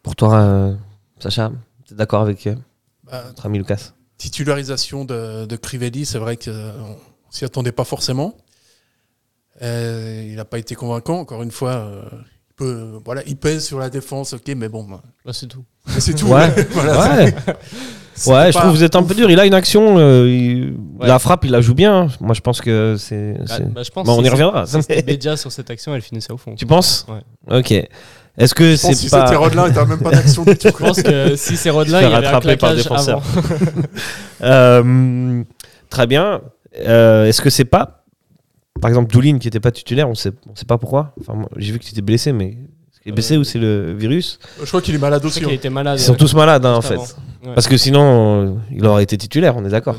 [0.02, 0.74] Pour toi, euh,
[1.20, 1.52] Sacha,
[1.87, 2.57] tu es d'accord avec euh,
[3.04, 3.92] Bah, notre ami Lucas?
[4.18, 6.96] titularisation de, de Crivelli, c'est vrai qu'on
[7.30, 8.37] s'y attendait pas forcément.
[9.62, 11.72] Euh, il n'a pas été convaincant, encore une fois.
[11.72, 12.02] euh,
[12.50, 15.64] il, peut, voilà, il pèse sur la défense, ok, mais bon, bah, Là, c'est tout.
[15.98, 16.26] c'est tout.
[16.28, 16.50] Ouais.
[16.70, 17.35] Voilà, Ouais,
[18.27, 19.31] ouais je trouve que vous êtes un peu dur.
[19.31, 21.09] Il a une action, euh, il- Ouais.
[21.09, 22.09] la frappe, il la joue bien.
[22.20, 23.35] Moi, je pense que c'est.
[23.50, 24.64] Ah, bah, je pense Bon, on si y reviendra.
[24.66, 26.55] Si Bedia sur cette action, elle finissait au fond.
[26.55, 27.59] tu penses Ouais.
[27.59, 27.72] Ok.
[28.37, 29.27] Est-ce que que c'est si pas.
[29.27, 30.68] c'était Rodelin, il n'avait même pas d'action du tout.
[30.68, 33.22] Je pense que si c'est Rodelin, il y avait un rattraper par défenseur.
[34.42, 35.42] Euh,
[35.90, 36.40] très bien.
[36.87, 38.05] Euh, Est-ce que c'est pas,
[38.81, 41.14] par exemple, Doulin qui n'était pas titulaire, on sait, on sait pas pourquoi.
[41.20, 43.94] Enfin, j'ai vu qu'il était blessé, mais est-ce qu'il est blessé Euh, ou c'est le
[43.94, 45.44] virus Je crois qu'il est malade Je aussi.
[45.44, 45.48] hein.
[45.50, 45.98] était malade.
[45.98, 46.98] Ils sont tous malades, hein, en fait.
[47.44, 47.54] Ouais.
[47.54, 49.96] Parce que sinon, il aurait été titulaire, on est d'accord.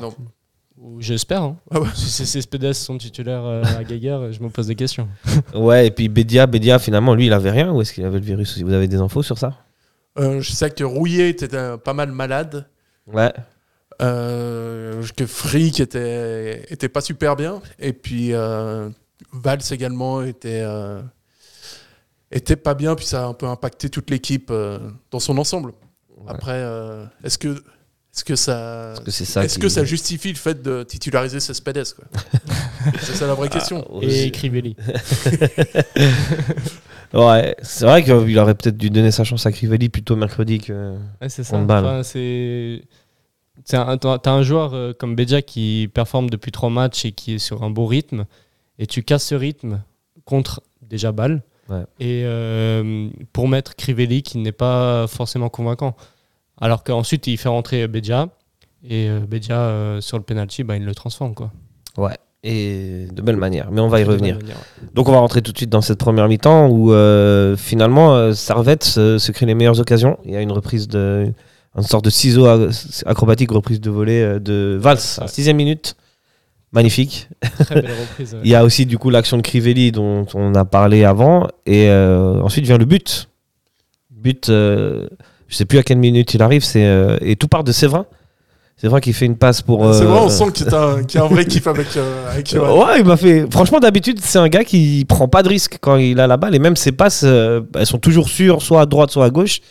[0.99, 1.43] J'espère.
[1.43, 1.57] Hein.
[1.71, 1.87] Ah ouais.
[1.93, 5.07] Si ces Cespedes sont titulaires euh, à Geiger, je me pose des questions.
[5.53, 8.25] Ouais, et puis Bédia, Bédia, finalement, lui, il avait rien ou est-ce qu'il avait le
[8.25, 8.63] virus aussi?
[8.63, 9.57] Vous avez des infos sur ça?
[10.17, 12.67] Euh, je sais que Rouillet était euh, pas mal malade.
[13.07, 13.33] Ouais.
[14.01, 17.61] Euh, que Frick était, était pas super bien.
[17.79, 18.89] Et puis euh,
[19.33, 21.01] Valls également était, euh,
[22.31, 22.95] était pas bien.
[22.95, 24.79] Puis ça a un peu impacté toute l'équipe euh,
[25.11, 25.73] dans son ensemble.
[26.27, 27.49] Après, euh, est-ce que,
[28.13, 28.93] est-ce que ça.
[28.93, 32.05] Est-ce que c'est ça Est-ce qui- que ça justifie le fait de titulariser Cespedes quoi
[33.01, 33.85] C'est ça la vraie question.
[33.93, 34.31] Ah, Et.
[34.31, 34.75] Crivelli.
[37.13, 40.95] Ouais, c'est vrai qu'il aurait peut-être dû donner sa chance à Crivelli plutôt mercredi que.
[41.21, 41.55] Ouais, c'est ça.
[41.57, 42.81] Enfin, c'est...
[43.63, 47.35] c'est un- t'as un joueur euh, comme Beja qui performe depuis trois matchs et qui
[47.35, 48.25] est sur un beau rythme,
[48.79, 49.81] et tu casses ce rythme
[50.25, 51.83] contre déjà Bâle, Ouais.
[51.99, 55.95] et euh, pour mettre Crivelli qui n'est pas forcément convaincant.
[56.59, 58.27] Alors qu'ensuite il fait rentrer Beja,
[58.87, 61.33] et euh, Beja euh, sur le penalty, bah, il le transforme.
[61.33, 61.51] Quoi.
[61.97, 62.15] Ouais.
[62.43, 63.71] Et de belle manière.
[63.71, 64.35] Mais on va y revenir.
[64.35, 64.87] bonne manière, ouais.
[64.93, 68.33] Donc on va rentrer tout de suite dans cette première mi-temps où euh, finalement euh,
[68.33, 70.19] Servette se, se crée les meilleures occasions.
[70.25, 71.31] Il y a une reprise de
[71.75, 72.45] une sorte de ciseau
[73.05, 75.27] acrobatique reprise de volée de Valls à Ouais.
[75.27, 75.95] sixième minute.
[76.71, 77.27] Magnifique.
[77.59, 78.33] Très belle reprise.
[78.35, 78.41] ouais.
[78.43, 81.89] Il y a aussi du coup l'action de Crivelli dont on a parlé avant et
[81.89, 83.27] euh, ensuite vient le but.
[84.11, 84.49] But,
[85.47, 88.05] je sais plus à quelle minute il arrive, c'est euh, et tout part de Séverin.
[88.77, 89.93] Séverin qui fait une passe pour.
[89.93, 92.53] C'est euh, vrai, on sent qu'il y a un, vrai kiff avec, euh, avec.
[92.53, 93.45] Ouais, il m'a fait.
[93.49, 96.55] Franchement, d'habitude, c'est un gars qui prend pas de risque quand il a la balle
[96.55, 99.61] et même ses passes, elles sont toujours sûres, soit à droite, soit à gauche.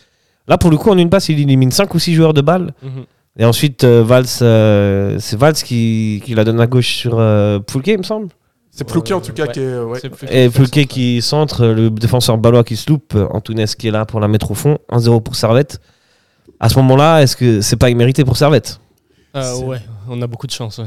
[0.49, 2.75] Là, pour le coup, en une passe, il élimine 5 ou 6 joueurs de balle.
[2.83, 3.05] Mhm.
[3.39, 7.59] Et ensuite, euh, Valls, euh, c'est Valls qui, qui la donne à gauche sur euh,
[7.59, 8.29] Poulquet, il me semble.
[8.77, 9.53] C'est Plouquet en tout cas Ouais.
[9.53, 9.79] qui est.
[9.79, 10.01] ouais.
[10.31, 10.81] Et centre.
[10.89, 14.27] qui centre, le défenseur balois qui se loupe, euh, Antunes qui est là pour la
[14.27, 15.81] mettre au fond, 1-0 pour Servette.
[16.59, 18.81] À ce moment-là, est-ce que c'est pas immérité pour Servette?
[19.33, 20.79] Ah, ouais, on a beaucoup de chance.
[20.79, 20.87] Ouais.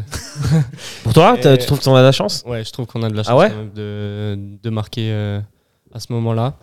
[1.03, 2.43] Pour toi, tu trouves que t'en as de la chance?
[2.47, 5.11] Ouais, je trouve qu'on a de la chance Ah ouais quand même de, de marquer
[5.11, 5.41] euh,
[5.93, 6.53] à ce moment-là.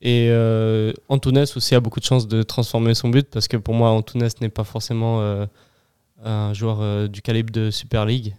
[0.00, 3.74] Et euh, Antunes aussi a beaucoup de chance de transformer son but parce que pour
[3.74, 5.46] moi, Antunes n'est pas forcément euh,
[6.24, 8.36] un joueur euh, du calibre de Super League.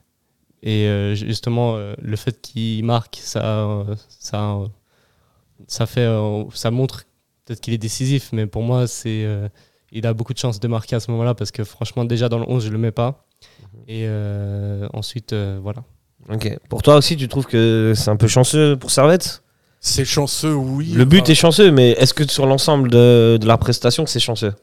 [0.63, 4.67] Et euh, justement, euh, le fait qu'il marque, ça, euh, ça, euh,
[5.67, 7.04] ça, fait, euh, ça montre
[7.45, 9.48] peut-être qu'il est décisif, mais pour moi, c'est, euh,
[9.91, 12.39] il a beaucoup de chance de marquer à ce moment-là parce que franchement, déjà dans
[12.39, 13.26] le 11, je le mets pas.
[13.88, 15.84] Et euh, ensuite, euh, voilà.
[16.30, 16.58] Ok.
[16.67, 19.41] Pour toi aussi, tu trouves que c'est un peu chanceux pour Servette?
[19.80, 20.89] C'est chanceux, oui.
[20.89, 24.19] Le but Enfin, est chanceux, mais est-ce que sur l'ensemble de, de la prestation, c'est
[24.19, 24.54] chanceux?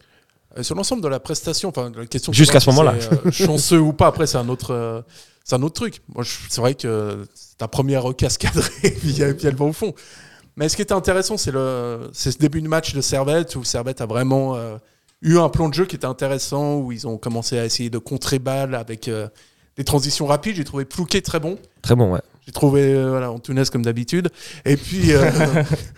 [0.59, 2.33] Euh, Sur l'ensemble de la prestation, enfin, la question.
[2.35, 2.95] Jusqu'à ce moment-là.
[3.25, 4.73] euh, chanceux ou pas, après, c'est un autre.
[4.75, 5.01] euh,
[5.47, 6.03] c'est un autre truc.
[6.13, 9.65] Moi, c'est vrai que c'est ta première recasse cadrée, et puis, et puis elle va
[9.65, 9.95] au fond.
[10.57, 13.63] Mais ce qui était intéressant, c'est, le, c'est ce début de match de Servette, où
[13.63, 14.77] Servette a vraiment euh,
[15.23, 17.99] eu un plan de jeu qui était intéressant, où ils ont commencé à essayer de
[17.99, 19.29] contrer balle avec euh,
[19.77, 20.57] des transitions rapides.
[20.57, 21.59] J'ai trouvé Plouquet très bon.
[21.81, 22.23] Très bon, ouais.
[22.45, 24.31] J'ai trouvé euh, voilà, Antunes comme d'habitude.
[24.65, 25.31] Et puis, euh,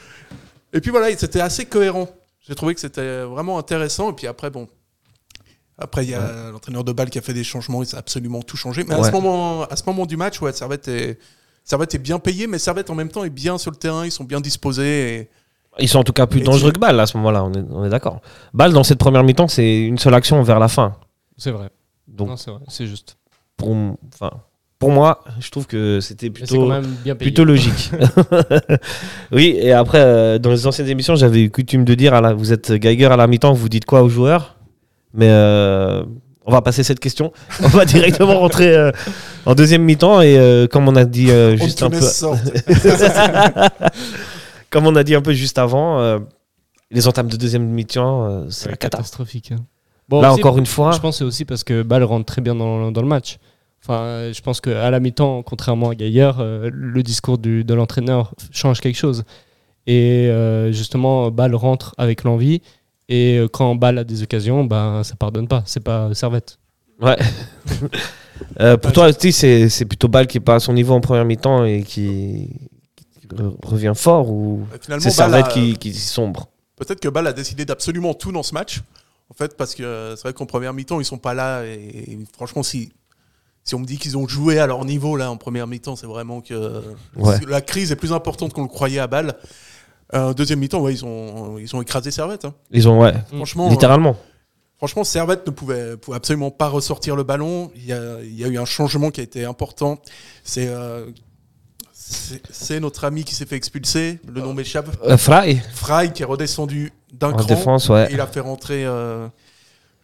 [0.75, 2.09] et puis voilà, c'était assez cohérent.
[2.47, 4.11] J'ai trouvé que c'était vraiment intéressant.
[4.11, 4.69] Et puis après, bon.
[5.79, 8.01] Après, il y a l'entraîneur de balle qui a fait des changements et ça a
[8.01, 8.85] absolument tout changé.
[8.87, 11.19] Mais à, ce moment, à ce moment du match, ouais, Servette est,
[11.65, 14.05] Servette est bien payé, mais Servette en même temps est bien sur le terrain.
[14.05, 15.15] Ils sont bien disposés.
[15.15, 15.31] Et...
[15.79, 17.85] Ils sont en tout cas plus dangereux que Bâle à ce moment-là, on est, on
[17.85, 18.21] est d'accord.
[18.53, 20.97] Bâle, dans cette première mi-temps, c'est une seule action vers la fin.
[21.37, 21.71] C'est vrai.
[22.09, 23.17] Donc, Non, c'est vrai, c'est juste.
[23.57, 23.71] pour,
[24.13, 24.31] enfin,
[24.79, 27.31] pour moi, je trouve que c'était plutôt, même bien payé.
[27.31, 27.91] plutôt logique.
[29.33, 32.33] oui, et après, euh, dans les anciennes émissions, j'avais eu coutume de dire à la,
[32.33, 34.58] vous êtes Geiger à la mi-temps, vous dites quoi aux joueurs?
[35.15, 36.03] Mais euh,
[36.45, 37.33] on va passer cette question.
[37.63, 38.91] On va directement rentrer euh,
[39.47, 42.01] en deuxième mi-temps et euh, comme on a dit euh, juste un peu.
[44.71, 46.19] Comme on a dit un peu juste avant, euh,
[46.91, 48.99] les entames de deuxième mi-temps, euh, c'est Ouais, la cata.
[48.99, 49.53] catastrophique.
[49.53, 49.65] hein.
[50.09, 52.27] Bon, Là, aussi, encore une fois, Je pense que c'est aussi parce que Ball rentre
[52.27, 53.39] très bien dans, dans le match.
[53.83, 58.35] Enfin, je pense qu'à la mi-temps, contrairement à Gaillard, euh, le discours du- de l'entraîneur
[58.51, 59.25] change quelque chose.
[59.87, 62.61] Et euh, justement, Ball rentre avec l'envie.
[63.09, 65.63] Et euh, quand Ball a des occasions, ben, ça pardonne pas.
[65.67, 66.59] C'est pas Servette.
[67.01, 67.17] ouais.
[68.61, 71.01] Euh, pour toi, aussi, c'est c'est plutôt Ball qui est pas à son niveau en
[71.01, 72.51] première mi-temps et qui,
[72.95, 76.49] qui re- revient fort ou Finalement, c'est Bâle Servette a- qui, qui sombre?
[76.77, 78.81] Peut-être que Bâle a décidé d'absolument tout dans ce match.
[79.31, 81.65] En fait, parce que euh, c'est vrai qu'en première mi-temps, ils sont pas là.
[81.65, 82.93] Et, et franchement, si,
[83.65, 86.07] si on me dit qu'ils ont joué à leur niveau là en première mi-temps, c'est
[86.07, 86.81] vraiment que
[87.17, 87.39] Ouais.
[87.49, 89.35] la crise est plus importante qu'on le croyait à Bâle.
[90.15, 92.45] Euh, deuxième mi-temps, ouais, ils ont, ils ont écrasé Servette.
[92.45, 92.55] hein.
[92.71, 94.17] Ils ont, ouais, Franchement, euh, littéralement.
[94.79, 97.71] franchement, Servette ne pouvait, pouvait absolument pas ressortir le ballon.
[97.77, 99.99] Il y, a, il y a eu un changement qui a été important.
[100.45, 101.07] C'est euh,
[101.93, 104.19] c'est c'est notre ami qui s'est fait expulser.
[104.27, 104.89] Le nom m'échappe.
[105.05, 107.47] Euh, Fry, Fry qui est redescendu d'un en cran.
[107.47, 108.09] défense, ouais.
[108.11, 108.87] Il a fait rentrer.
[108.87, 109.29] euh,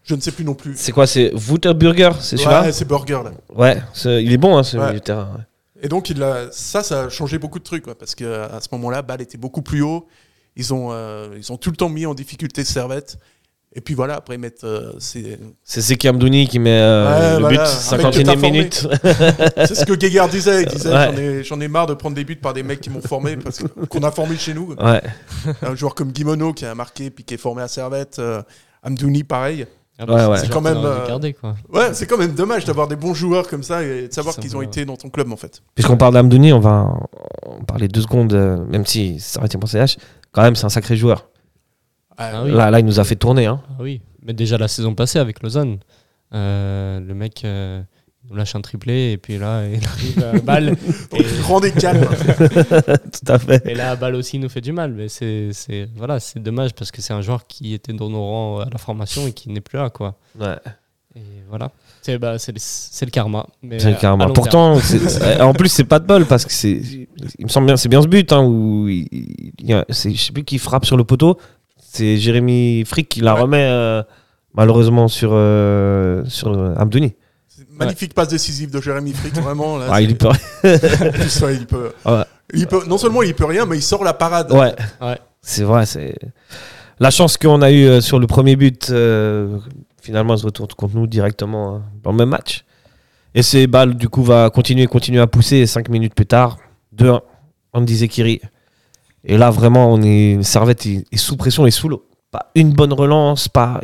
[0.04, 0.74] je ne sais plus non plus.
[0.76, 3.30] C'est quoi C'est Wouterburger C'est celui-là Ouais, c'est Burger là.
[3.54, 4.86] Ouais, c'est- il est bon, hein, ce Ouais.
[4.88, 5.30] milieu de terrain.
[5.34, 5.44] ouais.
[5.82, 8.60] Et donc il a, ça, ça a changé beaucoup de trucs, quoi, parce que à
[8.60, 10.06] ce moment-là, Bâle était beaucoup plus haut.
[10.56, 13.18] Ils ont, euh, ils ont tout le temps mis en difficulté Servette.
[13.76, 14.62] Et puis voilà, après ils mettent.
[14.62, 18.22] euh, c'est C'est Zeki Amdouni qui met euh, Ouais, le voilà, but, un mec que
[18.22, 18.50] 51 t'as formé.
[18.52, 18.87] minute.
[19.66, 20.62] c'est ce que Guéguard disait.
[20.62, 21.42] Il disait Ouais.
[21.42, 23.58] j'en ai, marre de prendre des buts par des mecs qui m'ont formé, parce
[23.90, 24.76] qu'on a formé chez nous.
[24.80, 25.02] ouais.
[25.62, 28.20] Un joueur comme Guimono qui a marqué, puis qui est formé à Servette.
[28.20, 28.42] euh,
[28.84, 29.66] Amdouni, pareil.
[29.98, 30.38] Ah, Ouais, ouais.
[30.38, 31.54] c'est quand même, euh, quoi.
[31.72, 34.57] Ouais, c'est quand même dommage d'avoir des bons joueurs comme ça et de savoir qu'ils
[34.57, 34.64] ont va.
[34.64, 35.62] été dans ton club en fait.
[35.76, 36.92] Puisqu'on parle d'Amdouni, on va
[37.46, 39.96] en parler deux secondes, euh, même si ça aurait été pour CH.
[40.33, 41.28] Quand même, c'est un sacré joueur.
[42.18, 42.50] Ah oui.
[42.50, 43.46] Là, là, il nous a fait tourner.
[43.46, 43.61] Hein.
[43.70, 45.78] Ah oui, mais déjà la saison passée avec Lausanne.
[46.33, 47.44] Euh, le mec
[48.24, 50.76] euh, nous lâche un triplé et puis là, il arrive à balle.
[51.10, 52.06] Donc, rendez calme.
[52.66, 53.62] Tout à fait.
[53.66, 54.92] Et là, balle aussi nous fait du mal.
[54.92, 58.22] Mais c'est c'est- voilà, c'est dommage parce que c'est un joueur qui était dans nos
[58.24, 59.90] rangs à la formation et qui n'est plus là.
[59.90, 60.16] Quoi.
[60.40, 60.56] Ouais.
[61.16, 61.70] Et voilà.
[62.02, 63.46] C'est bah, c'est le, c'est le karma.
[63.62, 64.26] mais C'est le karma.
[64.28, 66.80] Pourtant, c'est- en plus, c'est pas de bol parce que c'est.
[67.38, 69.06] Il me semble bien, c'est bien ce but hein, où il,
[69.58, 71.38] il y a, c'est- je sais plus qui frappe sur le poteau.
[71.78, 73.40] C'est Jérémy Frick qui la Ouais.
[73.42, 74.02] remet euh,
[74.54, 77.14] malheureusement sur euh, sur euh, Abdouni.
[77.70, 79.79] Magnifique passe décisive de Jérémy Frick, vraiment.
[79.79, 80.29] Là, Ah, il peut.
[80.29, 80.37] Ouais,
[81.55, 81.92] il peut.
[82.05, 82.22] Ouais.
[82.53, 84.53] il peut- Non seulement il peut rien, mais il sort la parade.
[84.53, 84.74] Ouais.
[85.00, 85.18] Ouais.
[85.42, 85.87] C'est vrai.
[85.87, 86.14] C'est
[87.00, 88.88] la chance qu'on a eue euh, sur le premier but.
[88.90, 89.59] euh,
[90.00, 92.64] finalement, elle se retourne contre nous directement euh, dans le même match.
[93.35, 95.57] Et ces balles, du coup, va continuer, continuer à pousser.
[95.57, 96.59] Et 5 minutes plus tard,
[96.96, 97.20] 2-1,
[97.72, 98.40] Andy Zekiri.
[99.24, 102.07] Et là, vraiment, on est Servette est, sous pression et sous l'eau.
[102.31, 103.81] Pas une bonne relance, pas.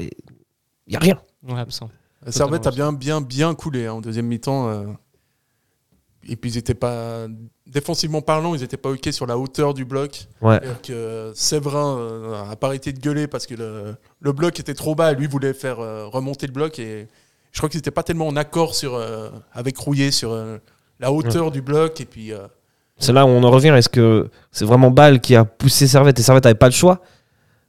[0.86, 1.18] Il y a rien.
[1.48, 1.88] Ouais, absent.
[2.28, 4.68] Servette a bien, bien, bien coulé hein, en deuxième mi-temps.
[4.68, 4.84] euh.
[6.28, 7.26] Et puis ils étaient pas.
[7.66, 10.26] Défensivement parlant, ils n'étaient pas OK sur la hauteur du bloc.
[10.42, 10.60] Ouais.
[10.82, 14.94] Que Séverin euh, a pas arrêté de gueuler parce que le, le bloc était trop
[14.94, 16.78] bas et lui voulait faire euh, remonter le bloc.
[16.78, 17.08] Et
[17.52, 20.58] je crois qu'ils n'étaient pas tellement en accord sur, euh, avec Rouillet sur euh,
[20.98, 22.00] la hauteur du bloc.
[22.02, 22.32] Et puis.
[22.34, 22.46] euh,
[22.98, 23.68] C'est là où on en revient.
[23.68, 27.00] Est-ce que c'est vraiment Ball qui a poussé Servette et Servette n'avait pas le choix?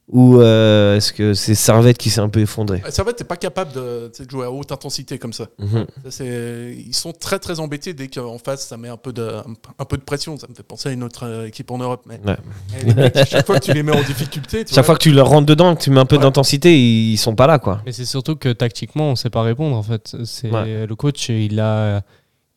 [0.08, 3.72] Ou euh, est-ce que c'est Servette qui s'est un peu effondré Servette n'est pas capable
[3.72, 5.46] de, jouer à haute intensité comme ça.
[5.58, 5.86] Mhm.
[6.20, 9.30] Ils sont très très embêtés dès qu'en face ça met un peu, de,
[9.78, 10.36] un, peu de pression.
[10.36, 12.02] Ça me fait penser à une autre euh, équipe en Europe.
[12.06, 12.36] Mais, Ouais.
[12.72, 15.02] mais les mecs, chaque fois que tu les mets en difficulté, tu Chaque fois que
[15.02, 16.22] tu leur rentres dedans, que tu mets un peu Ouais.
[16.22, 17.80] d'intensité, ils sont pas là, quoi.
[17.86, 20.16] Mais c'est surtout que tactiquement, on sait pas répondre en fait.
[20.24, 20.86] C'est Ouais.
[20.86, 22.02] le coach, il a,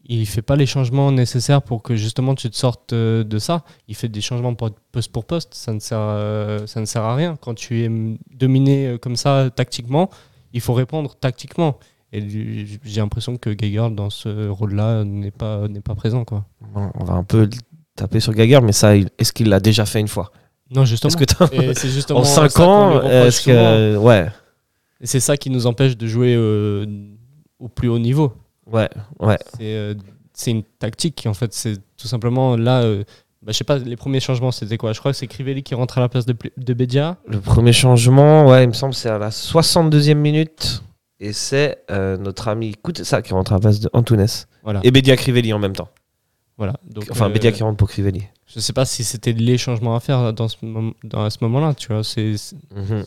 [0.08, 3.64] il fait pas les changements nécessaires pour que justement tu te sortes euh, de ça.
[3.88, 5.54] Il fait des changements poste pour poste.
[5.54, 7.38] Ça ne sert, euh, ça ne sert à rien.
[7.42, 7.90] Quand tu es
[8.36, 10.10] dominé euh, comme ça tactiquement,
[10.54, 11.78] il faut répondre tactiquement.
[12.14, 12.24] Et
[12.84, 16.46] j'ai l'impression que Geiger dans ce rôle-là n'est pas n'est pas présent quoi.
[16.76, 17.50] On va un peu
[17.96, 20.32] taper sur Gaguerre, mais ça, est-ce qu'il l'a déjà fait une fois?
[20.70, 21.12] Non justement.
[21.12, 23.98] C'est En ça 5 qu'on lui ans, est-ce que.
[23.98, 24.28] Ouais,
[25.02, 26.86] Et c'est ça qui nous empêche de jouer euh,
[27.60, 28.34] au plus haut niveau.
[28.72, 29.38] Ouais, ouais.
[29.58, 29.94] C'est euh,
[30.34, 31.54] c'est une tactique en fait.
[31.54, 32.82] C'est tout simplement là.
[32.82, 33.04] euh,
[33.42, 34.92] bah, je sais pas, les premiers changements c'était quoi?
[34.94, 37.18] Je crois que c'est Crivelli qui rentre à la place de, de Bedia.
[37.28, 40.82] Le premier changement, ouais, il me semble, c'est à la 62e minute.
[41.20, 44.26] Et c'est euh, notre ami ça qui rentre à la place de Antunes.
[44.64, 44.82] Voilà.
[44.84, 45.90] Et Bedia Crivelli en même temps.
[46.58, 46.74] voilà.
[46.90, 48.24] Donc, Enfin, euh, Bedia qui rentre pour Crivelli.
[48.48, 50.58] Je sais pas si c'était les changements à faire dans ce,
[51.04, 51.74] dans, à ce moment-là.
[51.76, 52.36] Tu vois, c'est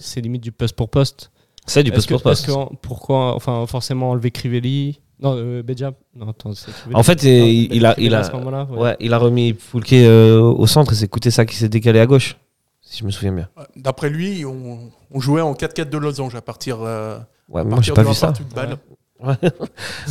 [0.01, 1.31] c'est limite du poste pour poste.
[1.67, 2.47] C'est du poste pour poste.
[2.47, 5.01] que- pourquoi, enfin, forcément enlever Crivelli?
[5.21, 5.93] Non, euh, Bedia.
[6.15, 6.53] Non, attends.
[6.95, 8.79] En fait, Non, il, a, il, a, ce moment-là, ouais.
[8.79, 11.99] ouais, il a remis Foulke euh, au centre et c'est écouté ça qui s'est décalé
[12.01, 12.37] à gauche.
[12.83, 13.49] Si je me souviens bien.
[13.77, 17.81] d'après lui, on, on jouait en 4-4 de losange à partir, euh, Ouais, à moi,
[17.83, 18.27] j'ai partir pas de vu ça.
[18.29, 18.77] partout de balle.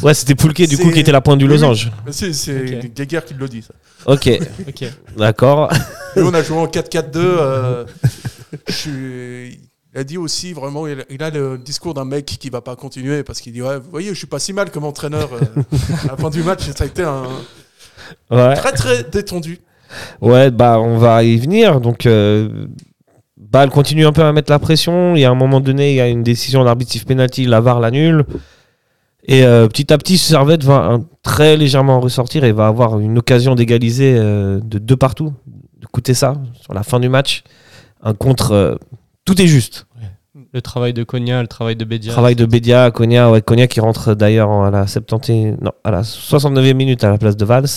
[0.03, 1.89] Ouais, c'était Foulke du coup qui était la pointe du losange.
[2.11, 2.91] C'est c'est Ok.
[2.93, 3.61] Geiger qui le dit.
[3.61, 3.73] Ça.
[4.05, 4.29] Ok,
[4.67, 4.83] Ok.
[5.15, 5.71] d'accord.
[6.17, 7.11] Nous, on a joué en 4-4-2.
[7.15, 7.85] euh,
[8.67, 9.59] je suis-
[9.97, 13.23] Il a dit aussi, vraiment, il a, le discours d'un mec qui va pas continuer
[13.23, 15.27] parce qu'il dit Ouais, vous voyez, je suis pas si mal comme entraîneur.
[15.33, 15.39] euh,
[16.03, 17.23] à la fin du match, ça a été un
[18.29, 18.53] Ouais.
[18.53, 19.59] très très détendu.
[20.21, 21.81] Ouais, bah on va y venir.
[21.81, 22.67] Donc, euh,
[23.37, 25.15] Bâle continue un peu à mettre la pression.
[25.15, 27.59] Il y a un moment donné, il y a une décision d'arbitre siffle penalty, la
[27.59, 28.23] VAR l'annule.
[29.23, 33.17] Et euh, petit à petit, Servette va hein, très légèrement ressortir et va avoir une
[33.17, 35.33] occasion d'égaliser euh, de deux partout.
[35.81, 37.41] Écoutez ça, sur la fin du match.
[38.03, 38.77] Un contre.
[39.27, 39.85] Tout est juste.
[40.53, 42.11] Le travail de Konya, le travail de Bedia.
[42.11, 46.01] Travail de Bédia, Konya, ouais, Konya qui rentre d'ailleurs à la 70, non, à la
[46.03, 47.67] 69e minute à la place de Valls.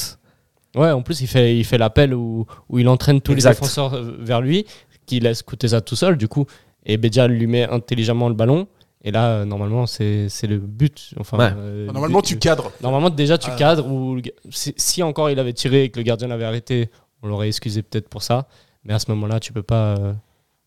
[0.76, 3.50] Ouais, en plus, il fait, il fait l'appel où, où il entraîne tous Exact.
[3.50, 4.66] les défenseurs euh, vers lui,
[5.06, 6.46] qui laisse ça tout seul, du coup.
[6.86, 8.68] Et Bedia lui met intelligemment le ballon.
[9.02, 11.14] Et là, euh, normalement, c'est c'est le but.
[11.18, 11.50] Enfin, Ouais.
[11.56, 12.70] euh, Normalement, but- tu cadres.
[12.82, 13.56] Normalement, déjà, tu Ah.
[13.56, 13.86] cadres.
[13.90, 16.90] Ou si, si encore il avait tiré et que le gardien l'avait arrêté,
[17.22, 18.46] on l'aurait excusé peut-être pour ça.
[18.84, 20.12] Mais à ce moment-là, tu peux pas, euh,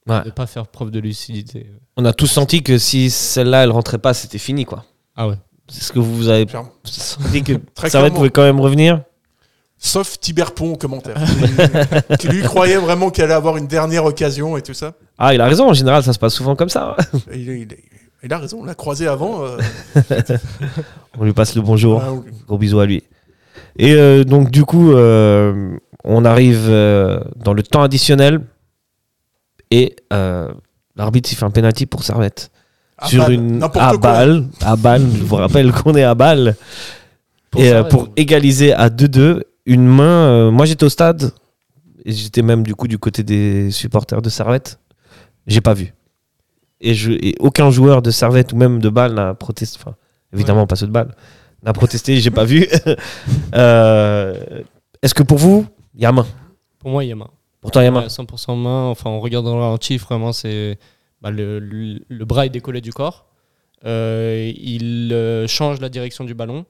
[0.08, 0.22] Ouais.
[0.26, 1.68] ne pas faire preuve de lucidité.
[1.96, 4.84] On a tous senti que si celle-là, elle rentrait pas, c'était fini, quoi.
[5.16, 5.36] Ah ouais.
[5.70, 6.72] C'est ce que vous avez Clairement.
[6.84, 9.02] senti que Très Servette pouvait quand même revenir
[9.78, 11.16] Sauf Tiberpont au commentaire.
[12.12, 14.94] qui, qui lui croyait vraiment qu'elle allait avoir une dernière occasion et tout ça.
[15.18, 16.96] Ah, il a raison, en général, ça se passe souvent comme ça.
[17.34, 17.68] Il, il-
[18.26, 19.44] il a raison, on l'a croisé avant.
[19.44, 19.58] euh,
[21.20, 22.02] On lui passe le bonjour.
[22.02, 22.32] ah, oui.
[22.48, 23.04] Gros bisous à lui.
[23.78, 28.40] Et euh, donc, du coup, euh, on arrive euh, dans le temps additionnel
[29.76, 30.52] et euh,
[30.96, 32.52] l'arbitre il fait un penalty pour Servette.
[32.98, 33.98] À sur balle, une n'importe à quoi.
[33.98, 36.56] balle, à balle, je vous rappelle qu'on est à balle.
[37.50, 37.92] Pour et euh, Servette.
[37.92, 40.28] pour égaliser à 2-2, une main.
[40.30, 41.32] euh, moi j'étais au stade
[42.06, 44.80] et j'étais même du coup du côté des supporters de Servette.
[45.48, 45.94] J'ai pas vu.
[46.82, 49.80] Et, je, et aucun joueur de Servette ou même de balle n'a protesté.
[49.82, 49.96] Enfin,
[50.34, 51.16] Évidemment, pas ceux de balle.
[51.64, 52.68] On a protesté, j'ai pas vu.
[53.56, 54.36] Euh,
[55.02, 56.26] Est-ce que pour vous, il y a main?
[56.80, 57.30] Pour moi, il y a main.
[57.64, 58.86] Pour toi, il y a main Ouais, 100% main.
[58.88, 60.78] Enfin, en regardant le ralenti, vraiment, c'est
[61.22, 63.26] bah, le, le, le bras est décollé du corps.
[63.86, 66.66] Euh, il euh, change la direction du ballon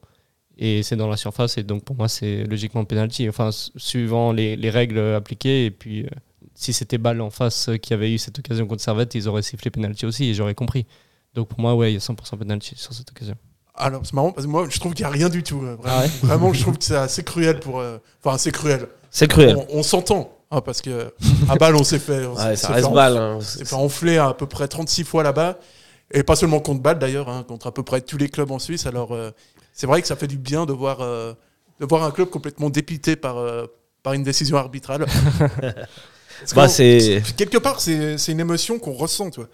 [0.57, 1.57] et c'est dans la surface.
[1.57, 3.27] Et donc, pour moi, c'est logiquement penalty.
[3.29, 5.65] Enfin, suivant les, les règles appliquées.
[5.65, 6.09] Et puis, euh,
[6.55, 9.71] si c'était balle en face qui avait eu cette occasion contre Servette, ils auraient sifflé
[9.71, 10.85] penalty aussi et j'aurais compris.
[11.33, 13.35] Donc, pour moi, ouais, il y a 100% penalty sur cette occasion.
[13.75, 15.63] Alors, c'est marrant parce que moi, je trouve qu'il n'y a rien du tout.
[15.63, 16.07] euh, Vraiment, Ah ouais?
[16.21, 17.79] Vraiment, je trouve que c'est assez cruel pour.
[17.79, 18.87] euh, Enfin, c'est cruel.
[19.09, 19.55] C'est cruel.
[19.57, 20.31] On, on s'entend.
[20.53, 21.13] Hein, parce que
[21.49, 22.25] à balle, on s'est fait.
[22.25, 23.17] on Ouais, ça fait reste enf- balle.
[23.17, 23.33] hein.
[23.37, 25.57] on s'est fait enfler à, peu près 36 fois là-bas.
[26.15, 28.59] Et pas seulement contre balle d'ailleurs, hein, contre à peu près tous les clubs en
[28.59, 28.85] Suisse.
[28.85, 29.31] Alors, euh,
[29.73, 31.33] c'est vrai que ça fait du bien de voir, euh,
[31.79, 33.65] de voir un club complètement dépité par, euh,
[34.03, 35.05] par une décision arbitrale.
[36.55, 39.29] Bah, c'est- Quelque part, c'est c'est une émotion qu'on ressent.
[39.29, 39.49] Tu vois.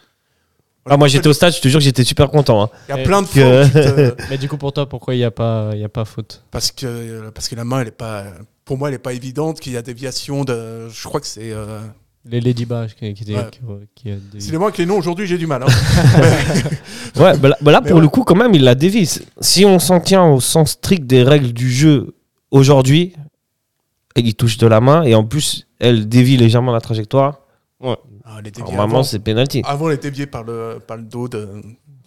[0.90, 2.64] Ah, moi, j'étais au stade, je te jure que j'étais super content.
[2.64, 2.70] hein.
[2.88, 5.14] Il y a Et plein de que- tu te- Mais du coup, pour toi, pourquoi
[5.14, 6.44] il n'y a, pas- il y a pas faute?
[6.50, 8.24] Parce que parce que la main elle est pas
[8.70, 11.52] pour moi elle est pas évidente qu'il y a déviation de je crois que c'est
[11.52, 11.80] euh...
[12.26, 13.50] Les Ladybugs qui, qui, Ouais.
[13.52, 13.60] qui,
[13.96, 15.66] qui a des- c'est les mots avec les noms aujourd'hui j'ai du mal hein.
[17.20, 18.02] Ouais, bah là, bah là, pour ouais.
[18.02, 19.10] le coup, quand même, il la dévie.
[19.42, 22.14] Si on s'en tient au sens strict des règles du jeu
[22.52, 23.14] aujourd'hui,
[24.16, 27.40] elle y touche de la main et en plus, elle dévie légèrement la trajectoire.
[27.84, 27.96] Ah,
[28.40, 29.64] elle est déviée Normalement, avant, c'est penalty.
[29.66, 31.50] avant elle est déviée par le par le dos de-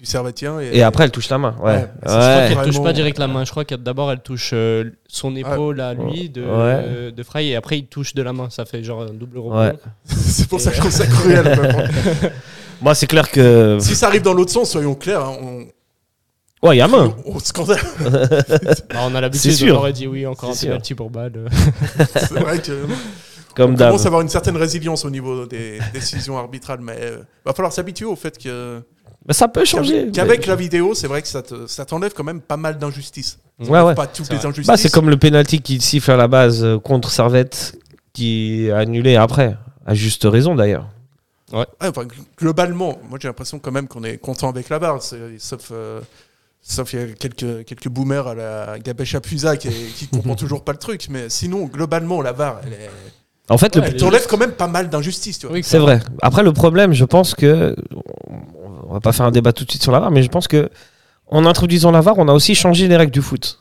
[0.02, 1.54] du servetien et, Et après, elle touche la main.
[1.62, 1.74] Ouais.
[1.74, 3.44] Ouais, Je crois qu'elle touche pas direct la main.
[3.44, 6.48] Je crois que d'abord elle touche euh, son épaule à lui de, Ouais.
[6.48, 8.50] euh, de Frey et après il touche de la main.
[8.50, 9.60] Ça fait genre un double rebond.
[9.60, 9.72] Ouais.
[10.04, 11.56] c'est pour ça que je trouve ça cruel.
[12.82, 13.78] Moi, c'est clair que.
[13.80, 15.66] si ça arrive dans l'autre sens soyons clairs hein, on,
[16.66, 17.14] Ouais, il y a main.
[17.24, 21.10] on, on scandale Bah, on a l'habitude, on aurait dit oui, encore un penalty pour
[21.10, 21.48] balle.
[22.16, 22.86] c'est vrai que
[23.54, 27.18] Comme on commence à avoir une certaine résilience au niveau des décisions arbitrales mais euh,
[27.44, 28.80] va falloir s'habituer au fait que
[29.28, 30.10] Mais ça peut changer.
[30.12, 33.38] qu'avec la vidéo c'est vrai que ça te- ça t'enlève quand même pas mal d'injustices
[33.60, 33.94] Ouais, ouais.
[33.94, 36.64] pas toutes C'est les injustices Bah, c'est comme le penalty qui siffle à la base
[36.64, 37.78] euh, contre Servette,
[38.12, 39.56] qui est annulé après.
[39.86, 40.88] À juste raison d'ailleurs.
[41.52, 45.02] Ouais, enfin, gl- globalement, moi j'ai l'impression quand même qu'on est content avec la barre,
[45.02, 46.00] c'est- sauf, euh,
[46.62, 50.64] sauf il y a quelques, quelques boomers à la Gabèche Apusa qui, qui comprend toujours
[50.64, 52.90] pas le truc, mais sinon, globalement, la barre, elle, est-
[53.50, 55.54] En fait, Ouais, le, elle elle t'enlève quand même pas mal d'injustices, tu vois.
[55.56, 56.00] Oui, C'est vrai.
[56.22, 57.76] Après, le problème, je pense que.
[58.92, 60.46] On va pas faire un débat tout de suite sur la VAR, mais je pense
[60.48, 60.68] que
[61.26, 63.60] en introduisant la VAR, on a aussi changé les règles du foot.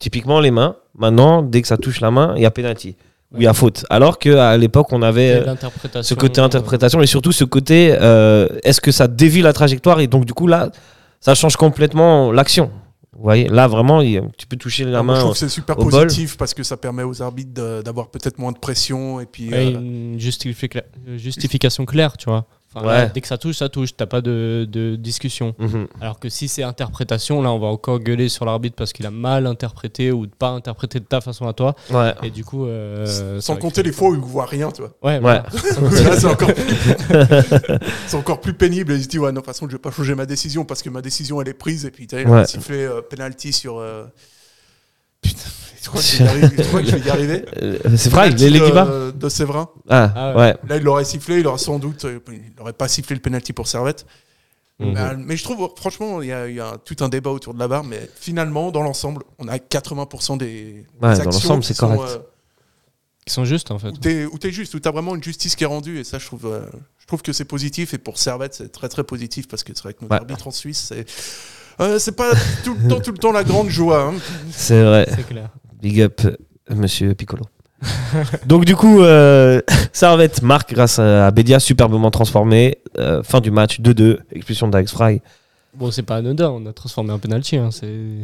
[0.00, 0.74] Typiquement, les mains.
[0.96, 2.96] Maintenant, dès que ça touche la main, il y a penalty.
[3.32, 3.84] Ou il y a faute.
[3.88, 5.54] Alors qu'à l'époque, on avait euh,
[6.02, 10.06] ce côté interprétation et surtout ce côté euh, est-ce que ça dévie la trajectoire et
[10.08, 10.70] donc du coup là
[11.20, 12.70] ça change complètement l'action
[13.12, 15.48] vous voyez là vraiment tu peux toucher la Ah, moi, je main trouve que c'est
[15.50, 15.90] super bol.
[15.90, 19.50] positif parce que ça permet aux arbitres d'avoir peut-être moins de pression et puis.
[19.50, 20.70] Ouais, euh, une justifi-
[21.16, 22.46] justification claire, tu vois.
[22.74, 22.92] Enfin, Ouais.
[22.92, 23.96] là, dès que ça touche, ça touche.
[23.96, 25.54] T'as pas de, de discussion.
[25.58, 25.88] Mhm.
[26.02, 29.10] Alors que si c'est interprétation, là, on va encore gueuler sur l'arbitre parce qu'il a
[29.10, 31.74] mal interprété ou pas interprété de ta façon à toi.
[31.90, 32.66] ouais Et du coup.
[32.66, 34.92] euh, sans compter les fois où il voit rien, tu vois.
[35.02, 35.40] Ouais, ouais
[36.18, 36.50] c'est encore,
[38.06, 38.92] c'est encore plus pénible.
[38.92, 40.64] Et il se dit, ouais, non, de toute façon, je vais pas changer ma décision
[40.64, 41.84] parce que ma décision, elle est prise.
[41.86, 42.44] Et puis, tu sais, il Ouais.
[42.46, 43.78] sifflé euh, penalty sur.
[43.78, 44.04] euh,
[45.22, 45.40] Putain,
[45.86, 47.44] crois y arriver.
[47.62, 49.68] Euh, c'est vrai les Lady de, Bar de Séverin.
[49.88, 50.56] ah, Ah ouais, ouais.
[50.68, 51.38] Là, il l'aurait sifflé.
[51.40, 52.04] Il aurait sans doute.
[52.04, 54.06] euh, Il n'aurait pas sifflé le penalty pour Servette.
[54.80, 54.92] Mhm.
[54.92, 57.30] Mais, euh, mais je trouve, franchement, il y a, il y a tout un débat
[57.30, 57.84] autour de la barre.
[57.84, 61.74] Mais finalement, dans l'ensemble, on a 80% des, Ouais, des dans actions l'ensemble, qui c'est
[61.74, 62.12] sont, correct.
[62.12, 62.18] euh,
[63.26, 63.88] Ils sont justes, en fait.
[63.88, 66.18] où t'es où t'es juste, où t'as vraiment une justice qui est rendue, et ça,
[66.18, 66.60] je trouve, euh,
[66.98, 69.82] je trouve que c'est positif, et pour Servette, c'est très très positif, parce que c'est
[69.82, 70.20] vrai que notre Ouais.
[70.20, 71.04] arbitre en Suisse, c'est
[71.80, 72.30] euh, c'est pas
[72.64, 74.02] tout le temps, tout le temps la grande joie.
[74.02, 74.14] hein.
[74.50, 75.48] c'est vrai C'est clair.
[75.80, 76.36] Big up euh,
[76.74, 77.44] monsieur Piccolo
[78.46, 79.60] donc du coup euh,
[79.92, 85.20] Servette marque grâce à Bédia superbement transformé Euh, fin du match 2-2 expulsion d'Alex Fry
[85.74, 87.56] Bon, c'est pas anodin, on a transformé un penalty.
[87.56, 87.68] Hein.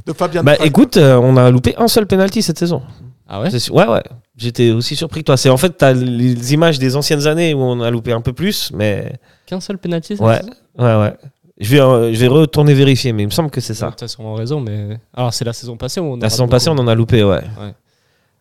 [0.06, 2.82] De Fabien bah écoute euh, on a loupé un seul penalty cette saison
[3.28, 3.50] Ah ouais.
[3.70, 4.02] Ouais, ouais.
[4.36, 5.36] J'étais aussi surpris que toi.
[5.36, 8.32] C'est en fait, t'as les images des anciennes années où on a loupé un peu
[8.32, 9.12] plus, mais
[9.46, 10.40] Qu'un seul penalty, ouais,
[10.78, 11.14] ouais, ouais.
[11.58, 13.92] Je vais, euh, je vais retourner vérifier, mais il me semble que c'est ça.
[13.96, 14.98] Tu as sûrement raison, mais.
[15.14, 16.22] Alors, c'est la saison passée où on a.
[16.22, 17.42] La saison passée, on en a loupé, ouais.
[17.60, 17.74] Ouais.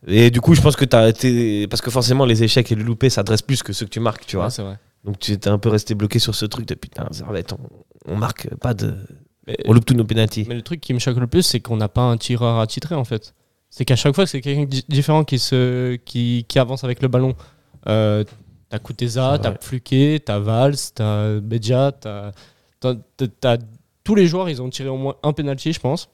[0.07, 2.83] Et du coup, je pense que t'as été, parce que forcément, les échecs et le
[2.83, 4.45] loupé s'adressent plus que ceux que tu marques, tu vois.
[4.45, 4.77] Ouais, c'est vrai.
[5.05, 8.47] Donc tu étais un peu resté bloqué sur ce truc de putain, on, on marque
[8.55, 8.95] pas de,
[9.47, 10.45] Mais, on loupe tous nos pénalties.
[10.47, 12.95] mais le truc qui me choque le plus, c'est qu'on n'a pas un tireur attitré,
[12.95, 13.33] en fait.
[13.69, 17.01] C'est qu'à chaque fois que c'est quelqu'un di- différent qui, se, qui, qui avance avec
[17.01, 17.35] le ballon.
[17.87, 18.23] Euh,
[18.69, 19.53] t'as Kuteza, t'as.
[19.59, 22.31] Fluquet, t'as Valls, t'as Bedja, t'as,
[23.39, 23.57] t'as-
[24.03, 26.09] tous les joueurs, ils ont tiré au moins un penalty, je pense.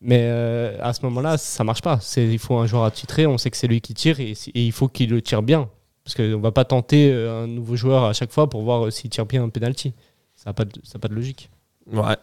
[0.00, 1.98] Mais euh, à ce moment-là, ça marche pas.
[2.16, 4.88] Il faut un joueur attitré, on sait que c'est lui qui tire et, il faut
[4.88, 5.68] qu'il le tire bien.
[6.04, 8.90] Parce qu'on va pas tenter euh, un nouveau joueur à chaque fois pour voir euh,
[8.90, 9.92] s'il tire bien un penalty.
[10.36, 11.50] Ça n'a pas, de- ça a pas de logique.
[11.92, 12.16] Ouais.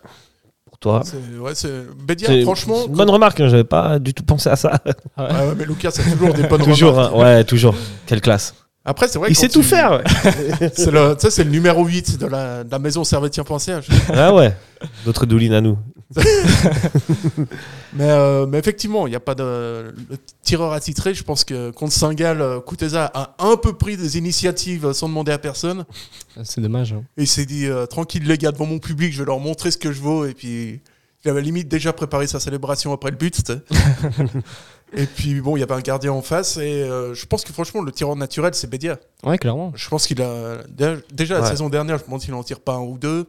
[0.65, 1.03] Pour toi.
[1.39, 1.83] Ouais, c'est.
[2.05, 2.85] Bédia, franchement.
[2.85, 4.79] une bonne remarque, hein, j'avais pas du tout pensé à ça.
[5.17, 7.13] Ah ouais, mais Lucas, c'est toujours des bonnes toujours, remarques.
[7.15, 7.75] hein, ouais, toujours.
[8.05, 8.55] Quelle classe.
[8.85, 9.91] Après, c'est vrai Il sait tu- tout faire.
[9.93, 10.69] ouais.
[10.75, 13.87] C'est le, tu sais, c'est le numéro 8 de la, de la maison Servetien.ch.
[14.13, 14.53] ah ouais.
[15.05, 15.77] Notre douline à nous.
[17.95, 19.93] Mais, euh, mais effectivement, il n'y a pas de.
[20.09, 24.17] Le tireur attitré, je pense que contre Saint-Gall, euh, Kuteza a un peu pris des
[24.17, 25.85] initiatives sans demander à personne.
[26.43, 26.93] C'est dommage.
[26.93, 27.03] hein.
[27.17, 29.69] Et il s'est dit euh, tranquille, les gars, devant mon public, je vais leur montrer
[29.71, 30.25] ce que je vaux.
[30.25, 30.81] Et puis,
[31.23, 33.51] il avait limite déjà préparé sa célébration après le but.
[34.95, 36.57] et puis, bon, il y avait un gardien en face.
[36.57, 38.97] Et euh, je pense que franchement, le tireur naturel, c'est Bédia.
[39.23, 39.71] Ouais, clairement.
[39.75, 40.57] Je pense qu'il a.
[41.11, 41.47] Déjà, la Ouais.
[41.49, 43.27] saison dernière, je me demande s'il en tire pas un ou deux.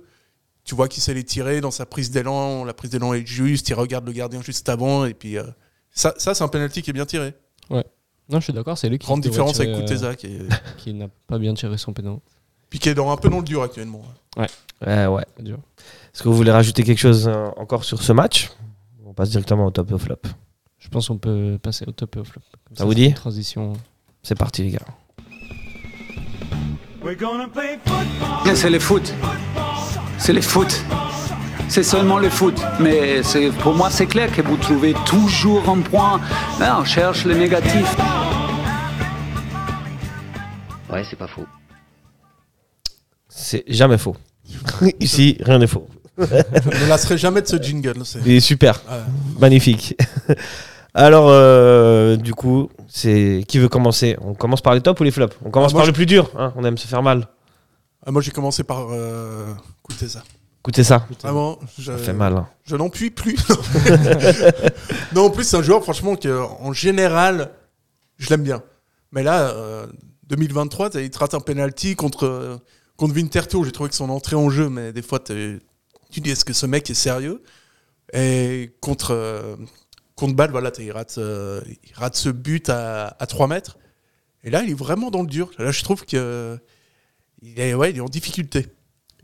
[0.64, 2.64] Tu vois qu'il sait les tirer dans sa prise d'élan.
[2.64, 3.68] La prise d'élan est juste.
[3.68, 5.04] Il regarde le gardien juste avant.
[5.04, 5.42] Et puis, euh,
[5.90, 7.34] ça, ça c'est un penalty qui est bien tiré.
[7.70, 10.48] Non, je suis d'accord, c'est lui qui Grande différence tirer, avec euh, Kuteza, qui, est-
[10.78, 12.16] qui n'a pas bien tiré son pénal.
[12.70, 14.00] puis qui est dans, un peu dans le dur actuellement.
[14.38, 15.24] Ouais, ouais.
[15.36, 15.58] C'est dur.
[16.14, 18.50] Est-ce que vous voulez rajouter quelque chose euh, encore sur ce match?
[19.04, 20.16] On passe directement au top et au flop.
[20.84, 22.42] Je pense qu'on peut passer au top et au flop.
[22.68, 23.72] Comme Ça vous dit Transition.
[24.22, 24.80] C'est parti, les gars.
[28.54, 29.12] C'est le foot.
[30.18, 30.84] C'est le foot.
[31.68, 32.60] C'est seulement le foot.
[32.80, 33.22] Mais
[33.60, 36.20] pour moi, c'est clair que vous trouvez toujours un point.
[36.60, 37.96] Là, on cherche le négatif.
[40.92, 41.46] Ouais, c'est pas faux.
[43.28, 44.16] C'est jamais faux.
[45.00, 45.88] Ici, rien n'est faux.
[46.18, 48.04] Je ne lasserai jamais de ce jingle.
[48.04, 48.80] c'est- Il est super.
[48.88, 48.98] Ouais.
[49.40, 49.96] Magnifique.
[50.94, 54.16] Alors, euh, du coup, c'est qui veut commencer?
[54.20, 55.36] On commence par les tops ou les flops?
[55.44, 56.30] On commence Ah, moi, par je- le plus dur.
[56.38, 57.26] hein, on aime se faire mal.
[58.06, 59.46] Ah, moi, j'ai commencé par euh,
[59.88, 60.22] Kuteza.
[60.60, 61.06] Écoutez ça.
[61.22, 62.36] Vraiment, je, Ça fait mal.
[62.36, 62.48] hein.
[62.64, 63.36] je n'en puis plus.
[65.14, 67.50] non, en plus, c'est un joueur, franchement, que, en général,
[68.16, 68.62] je l'aime bien.
[69.12, 69.86] Mais là, euh,
[70.28, 72.56] 2023, t'as- il te rate un penalty contre, euh,
[72.96, 73.64] contre Winterthur.
[73.64, 75.58] J'ai trouvé que son entrée en jeu, mais des fois, t'es-
[76.10, 77.42] tu dis est-ce que ce mec est sérieux?
[78.14, 79.56] Et contre, euh,
[80.16, 83.78] contre Bâle, voilà, il rate, euh, il rate ce but à, à 3 mètres.
[84.44, 85.50] Et là, il est vraiment dans le dur.
[85.58, 86.58] Là, je trouve que
[87.42, 88.66] il est, ouais, il est en difficulté.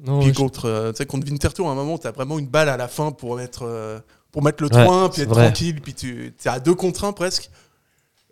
[0.02, 2.76] Non, Puis contre, euh, contre Winterthur, à un moment, tu as vraiment une balle à
[2.76, 3.98] la fin pour mettre, euh,
[4.32, 5.44] pour mettre le Ouais, 3 puis être vrai.
[5.44, 7.50] tranquille, puis tu es à deux contre 1 presque.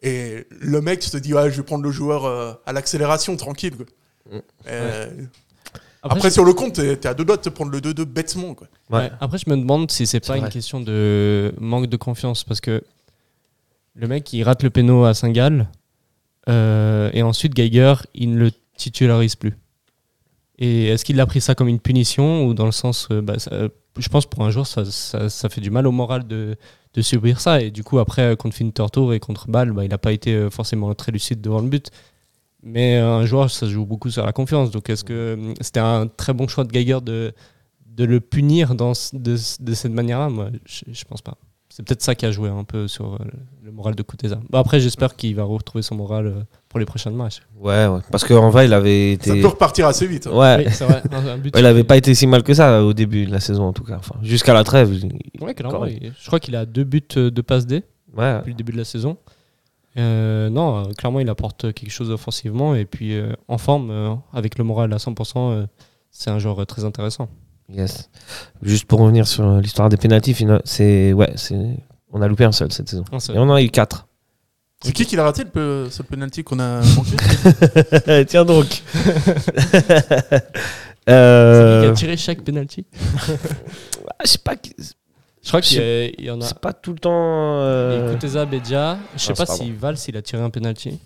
[0.00, 3.36] Et le mec, tu te dis, ouais, je vais prendre le joueur euh, à l'accélération,
[3.36, 3.76] tranquille.
[3.76, 3.86] quoi.
[4.30, 4.40] Mm.
[6.03, 7.80] Après, Après, je- sur le compte, tu es, à deux doigts de te prendre le
[7.80, 8.55] 2-2 bêtement.
[8.55, 8.68] Quoi.
[8.90, 8.99] Ouais.
[9.01, 10.38] Ouais, Après, je me demande si c'est pas vrai.
[10.40, 12.82] une question de manque de confiance parce que
[13.94, 15.66] le mec il rate le péno à Saint-Gall
[16.49, 19.57] euh, et ensuite Geiger il ne le titularise plus.
[20.61, 23.38] Et est-ce qu'il a pris ça comme une punition ou dans le sens, euh, bah,
[23.38, 23.68] ça- euh,
[23.99, 26.57] je pense pour un joueur ça, ça, ça fait du mal au moral de,
[26.94, 29.99] de subir ça et du coup après euh, contre Fintertour et contre bah, il n'a
[29.99, 31.90] pas été forcément très lucide devant le but.
[32.62, 34.70] Mais un joueur, ça se joue beaucoup sur la confiance.
[34.70, 37.32] Donc est-ce que c'était un très bon choix de Geiger de,
[37.86, 40.28] de le punir dans, de, de cette manière-là?
[40.28, 41.34] Moi, je, je pense pas.
[41.70, 43.18] C'est peut-être ça qui a joué un peu sur euh,
[43.62, 44.40] le moral de Kuteza.
[44.50, 46.32] Bon, après, j'espère qu'il va retrouver son moral euh,
[46.68, 47.42] pour les prochains matchs.
[47.61, 48.00] Ouais, ouais.
[48.11, 49.40] Parce qu'en vrai, il avait Ça été.
[49.42, 50.26] peut repartir assez vite.
[50.26, 50.32] hein.
[50.36, 50.64] Ouais.
[50.66, 51.02] Oui, c'est vrai.
[51.12, 53.38] Un, un but Il avait pas été si mal que ça au début de la
[53.38, 53.96] saison, en tout cas.
[53.98, 54.90] Enfin, jusqu'à la trêve.
[55.40, 57.84] Ouais, clairement, il- je crois qu'il a deux buts euh, de passe D
[58.16, 58.38] Ouais.
[58.38, 59.16] depuis le début de la saison.
[59.99, 62.74] Euh, non, euh, clairement, il apporte quelque chose offensivement.
[62.74, 65.66] Et puis, euh, en forme, euh, avec le moral à 100%, euh,
[66.11, 67.28] c'est un joueur très intéressant.
[67.70, 68.09] Yes.
[68.62, 71.76] Juste pour revenir sur l'histoire des pénalties, fina- c'est ouais, c'est
[72.12, 73.05] on a loupé un seul cette saison.
[73.18, 73.36] Seul.
[73.36, 74.07] Et on en a eu quatre.
[74.80, 78.66] C'est qui qui l'a raté, le, ce penalty qu'on a manqué Tiens donc.
[81.07, 82.86] C'est Euh, lui qui a tiré chaque penalty.
[83.28, 84.74] ah, je sais pas, qui-
[85.49, 86.44] Je crois qu'il y, il y en a.
[86.44, 87.11] c'est pas tout le temps.
[87.62, 88.99] euh, Kuteza, Bedia.
[89.16, 91.01] Je sais Ah, pas pas si Val s'il a tiré un penalty.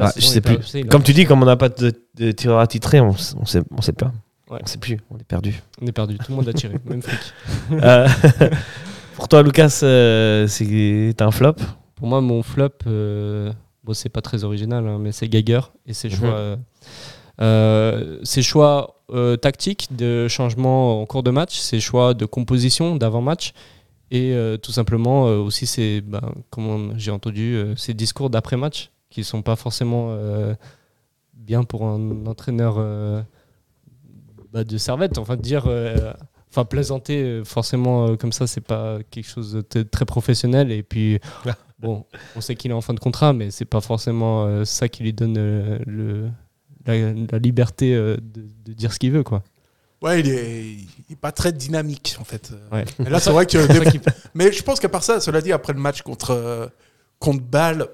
[0.00, 0.56] Ah, je sais plus.
[0.74, 3.60] il Comme tu dis, comme on n'a pas de, de tireur attitré, on, on sait,
[3.70, 4.12] on sait pas.
[4.50, 4.60] Ouais.
[4.62, 5.60] On sait plus, on est perdu.
[5.82, 6.16] On est perdu.
[6.16, 7.20] Tout le monde a tiré, même fric.
[7.82, 8.08] Euh,
[9.16, 11.56] pour toi, Lucas, euh, c'est un flop?
[11.96, 13.52] Pour moi, mon flop, euh,
[13.84, 16.14] bon, c'est pas très original, hein, mais c'est Geiger et ses Mhm.
[16.16, 16.56] choix, euh, euh,
[17.38, 23.52] ses choix euh, tactiques de changement en cours de match, ses choix de composition d'avant-match
[24.10, 28.90] et euh, tout simplement euh, aussi ses, ben, comme j'ai entendu, euh, ses discours d'après-match
[29.10, 30.54] qui sont pas forcément euh,
[31.34, 33.22] bien pour un entraîneur euh,
[34.52, 35.18] bah, de servette.
[35.18, 35.64] Enfin, dire.
[35.66, 36.12] euh,
[36.50, 40.70] Enfin, plaisanter euh, forcément euh, comme ça, c'est pas quelque chose de très professionnel.
[40.70, 41.18] Et puis,
[41.80, 42.04] bon,
[42.36, 45.02] on sait qu'il est en fin de contrat, mais c'est pas forcément euh, ça qui
[45.02, 46.28] lui donne euh, le,
[46.86, 49.42] la, la liberté euh, de, de dire ce qu'il veut, quoi.
[50.02, 50.64] Ouais, il est,
[51.08, 52.50] il est pas très dynamique, en fait.
[52.72, 52.84] Ouais.
[53.06, 53.58] Et là, c'est vrai que.
[53.90, 54.00] des-
[54.34, 56.66] Mais je pense qu'à part ça, cela dit, après le match contre, euh,
[57.18, 57.86] contre Bâle,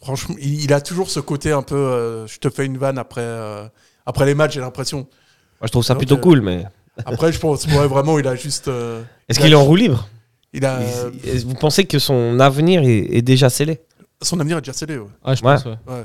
[0.00, 1.74] franchement, il, il a toujours ce côté un peu.
[1.74, 3.66] euh, je te fais une vanne après, euh,
[4.04, 4.98] après les matchs, j'ai l'impression.
[4.98, 6.64] Moi, je trouve ça Donc, plutôt euh, cool, mais
[7.04, 8.68] Après, je pense ouais, vraiment, il a juste.
[8.68, 10.08] euh, Est-ce qu'il est en roue libre?
[10.52, 10.80] Il a.
[11.24, 13.80] Il- Vous pensez que son avenir est, est déjà scellé?
[14.22, 15.06] Son avenir est déjà scellé, ouais.
[15.24, 15.54] Ah, je Ouais.
[15.54, 15.76] pense, ouais.
[15.88, 16.04] Ouais.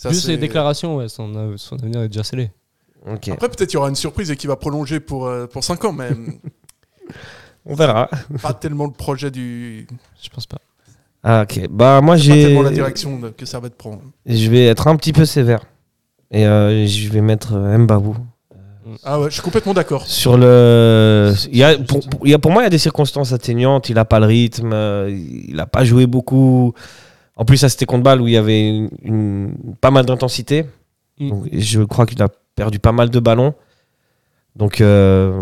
[0.00, 0.02] Mm.
[0.02, 2.50] Ça, Vu ses déclarations, ouais, son, av- son avenir est déjà scellé.
[3.06, 5.84] Après, peut-être il y aura une surprise et qu'il va prolonger pour, euh, pour 5
[5.84, 6.10] ans, mais
[7.66, 8.08] On verra.
[8.42, 9.86] pas tellement le projet du.
[10.22, 10.58] Je pense pas.
[11.22, 11.68] Ah, ok.
[11.70, 12.42] Bah, moi, Pas j'ai.
[12.44, 14.00] tellement la direction de- que Servette prend.
[14.24, 15.60] Je vais être un petit peu sévère.
[16.30, 18.16] Et euh, je vais mettre euh, Mbabou.
[19.04, 20.06] Ah ouais, je suis complètement d'accord.
[20.06, 21.34] Sur le.
[21.52, 23.32] Il y a, pour, pour- il y a, pour moi, il y a des circonstances
[23.32, 23.88] atténuantes.
[23.90, 24.72] Il n'a pas le rythme.
[24.72, 26.72] euh, Il n'a pas joué beaucoup.
[27.40, 30.66] En plus, ça, c'était contre balle où il y avait une, une- pas mal d'intensité.
[31.18, 31.30] Mm.
[31.52, 33.54] Je crois qu'il a perdu pas mal de ballons.
[34.56, 35.38] Donc euh,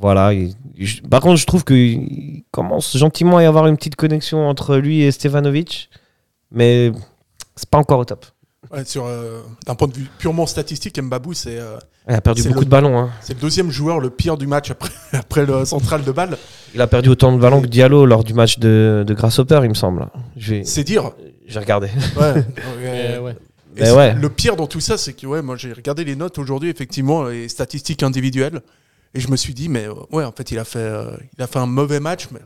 [0.00, 0.32] voilà.
[0.32, 4.46] il- je- par contre, je trouve qu'il commence gentiment à y avoir une petite connexion
[4.48, 5.90] entre lui et Stevanovic.
[6.52, 6.92] Mais
[7.56, 8.26] c'est pas encore au top.
[8.72, 11.58] Ouais, sur, euh, d'un point de vue purement statistique, Mbabou, c'est.
[11.58, 11.78] euh,
[12.08, 12.98] Il a perdu beaucoup le- de ballons.
[12.98, 13.10] hein.
[13.22, 16.36] C'est le deuxième joueur le pire du match après, après le central de balle.
[16.74, 19.70] Il a perdu autant de ballons que Diallo lors du match de, de Grasshopper, il
[19.70, 20.06] me semble.
[20.64, 21.10] C'est dire.
[21.50, 21.88] J'ai regardé.
[22.16, 22.44] Ouais.
[22.80, 23.36] Mais ouais.
[23.76, 24.14] Et ouais.
[24.14, 27.24] Le pire dans tout ça, c'est que ouais, moi j'ai regardé les notes aujourd'hui, effectivement,
[27.24, 28.60] les statistiques individuelles,
[29.14, 31.42] et je me suis dit, mais euh, ouais, en fait, il a fait, euh, il
[31.42, 32.28] a fait un mauvais match.
[32.32, 32.40] Mais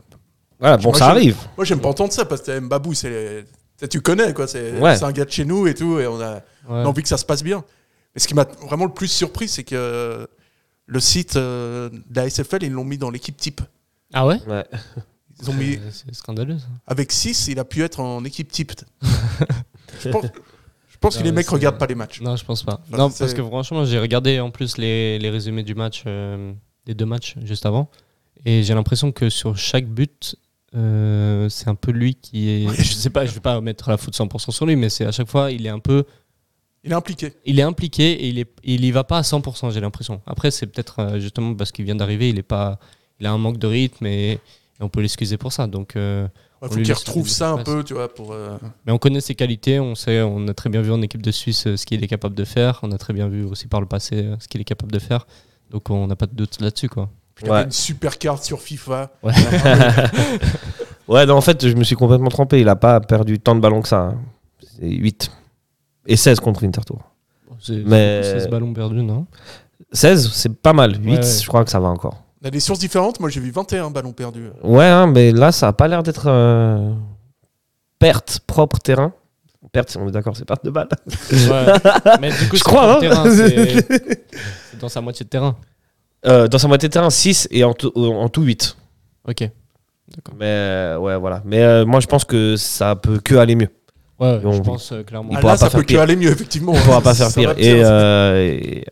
[0.59, 1.37] Voilà, bon, Moi, ça j'aime- arrive.
[1.57, 3.45] Moi, j'aime pas entendre ça parce que Mbabou, c'est,
[3.89, 5.03] tu connais quoi, c'est, Ouais.
[5.03, 6.85] un gars de chez nous et tout, et on a, on a Ouais.
[6.87, 7.63] envie que ça se passe bien.
[8.13, 10.25] Mais ce qui m'a vraiment le plus surpris, c'est que euh,
[10.85, 13.61] le site euh, de la SFL, ils l'ont mis dans l'équipe type.
[14.13, 14.39] Ah ouais?
[14.47, 14.63] Ouais.
[15.41, 16.65] Ils ont mis C'est- scandaleux ça.
[16.87, 18.71] avec 6, il a pu être en équipe type.
[20.01, 20.25] je pense,
[20.87, 22.21] je pense que les mecs c'est- regardent pas les matchs.
[22.21, 22.81] Non, je pense pas.
[22.91, 26.53] Non, parce que franchement, j'ai regardé en plus les, les résumés du match, euh,
[26.85, 27.89] des deux matchs juste avant.
[28.45, 30.35] Et j'ai l'impression que sur chaque but,
[30.75, 32.67] euh, c'est un peu lui qui est.
[32.77, 35.11] Je sais pas, je vais pas mettre la faute 100% sur lui, mais c'est à
[35.11, 36.05] chaque fois, il est un peu.
[36.83, 37.33] Il est impliqué.
[37.45, 40.21] Il est impliqué et il, est, il y va pas à 100%, j'ai l'impression.
[40.27, 42.79] Après, c'est peut-être euh, justement parce qu'il vient d'arriver, il est pas.
[43.19, 44.39] Il a un manque de rythme et,
[44.79, 45.67] et on peut l'excuser pour ça.
[45.67, 45.95] Donc.
[45.95, 46.27] euh,
[46.61, 48.33] faut qu'il retrouve ça un peu, tu vois, pour.
[48.33, 51.21] euh, Mais on connaît ses qualités, on sait, on a très bien vu en équipe
[51.21, 53.67] de Suisse euh, ce qu'il est capable de faire, on a très bien vu aussi
[53.67, 55.27] par le passé euh, ce qu'il est capable de faire.
[55.69, 57.09] Donc on n'a pas de doute là-dessus quoi.
[57.43, 59.11] Il avait une super carte sur FIFA.
[59.21, 59.33] Ouais.
[61.07, 62.59] Ouais, non, en fait, je me suis complètement trompé.
[62.59, 63.99] Il a pas perdu tant de ballons que ça.
[63.99, 64.17] hein.
[64.79, 65.31] C'est 8.
[66.07, 66.99] Et 16 contre Intertour.
[67.59, 69.27] C'est Mais- 16 ballons perdus, non?
[69.91, 70.95] 16, c'est pas mal.
[70.99, 71.21] 8, Ouais, ouais.
[71.41, 72.23] je crois que ça va encore.
[72.45, 73.19] On a des sources différentes.
[73.19, 74.49] Moi, j'ai vu 21 ballons perdus.
[74.63, 76.93] Ouais, hein, mais là, ça a pas l'air d'être euh,
[77.97, 79.13] perte propre terrain.
[79.71, 80.87] Perte, on est d'accord, c'est perte de balle.
[81.31, 81.65] Ouais.
[82.21, 82.97] Mais du coup, je c'est crois.
[82.97, 82.99] hein.
[82.99, 83.23] terrain,
[84.79, 85.57] dans sa moitié de terrain.
[86.27, 88.77] Euh, dans sa moitié de terrain, 6 et en tout, en tout 8.
[89.27, 89.39] Ok.
[90.37, 91.41] Mais euh, ouais, voilà.
[91.45, 93.69] Mais euh, moi, je pense que ça peut que aller mieux.
[94.19, 95.29] Ouais, on- je pense euh, clairement.
[95.31, 96.73] Il Ah, pourra là, ça faire peut que aller mieux, effectivement.
[96.75, 97.55] Il pourra pas Ça faire pire.
[97.55, 97.91] pire, Et, ça.
[97.91, 98.85] euh, et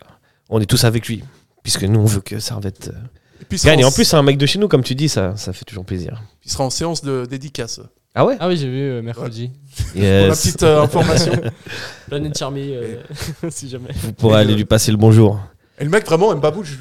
[0.50, 1.24] on est tous avec lui.
[1.62, 3.80] Puisque nous, on veut que Servette euh, Et puis, gagne.
[3.80, 5.54] Et en- en plus, c'est un mec de chez nous, comme tu dis, ça, ça
[5.54, 6.22] fait toujours plaisir.
[6.46, 7.80] il sera en séance de dédicace.
[8.16, 8.38] Ah ouais?
[8.40, 9.50] Ah oui, j'ai vu euh, mercredi.
[9.94, 11.32] Pour la petite euh, information.
[12.08, 12.98] Planète Charmy, euh,
[13.50, 13.90] si jamais.
[13.96, 15.40] Vous pourrez aller lui passer le bonjour.
[15.80, 16.76] Et le mec, vraiment, Mbabou, je-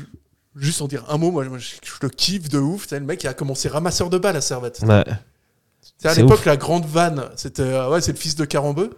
[0.57, 2.91] juste en dire un mot, moi, je, je le kiffe de ouf.
[2.91, 4.81] Le mec, il a commencé ramasseur de balles à Servette.
[4.87, 5.05] Ouais.
[5.05, 8.91] Tu sais, à l'époque, la grande vanne, c'était euh, ouais, c'est le fils de Carambeu.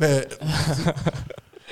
[0.00, 0.28] Mais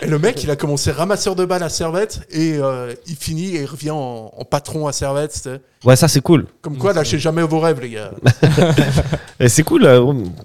[0.08, 3.62] le mec, il a commencé ramasseur de balles à Servette et euh, il finit et
[3.62, 5.48] il revient en, en patron à Servette.
[5.84, 6.46] Ouais, ça, c'est cool.
[6.62, 8.10] Comme quoi, lâchez jamais vos rêves, les gars.
[9.40, 9.84] Et c'est cool.
[9.84, 10.00] euh,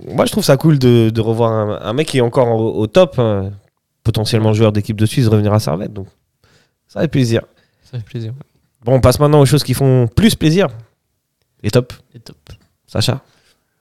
[0.08, 2.80] moi, je trouve ça cool de, de revoir un, un mec qui est encore au,
[2.80, 3.50] au top, euh,
[4.04, 5.94] potentiellement joueur d'équipe de Suisse, revenir à Servette.
[5.94, 6.08] Donc,
[6.88, 7.42] ça fait plaisir.
[7.92, 8.34] Ça fait plaisir.
[8.86, 10.68] Bon, on passe maintenant aux choses qui font plus plaisir.
[11.64, 11.94] Et top.
[12.14, 12.38] Et top.
[12.86, 13.22] Sacha.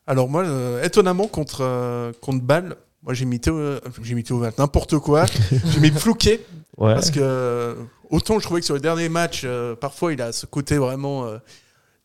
[0.06, 3.58] Alors moi, euh, étonnamment contre euh, contre Bâle, moi j'ai mis Théo,
[4.02, 5.26] j'ai mis Théo n'importe quoi.
[5.72, 6.40] j'ai mis Flouquet
[6.78, 6.94] Ouais.
[6.94, 7.74] parce que euh,
[8.08, 11.26] autant je trouvais que sur les derniers matchs, euh, parfois il a ce côté vraiment
[11.26, 11.36] euh,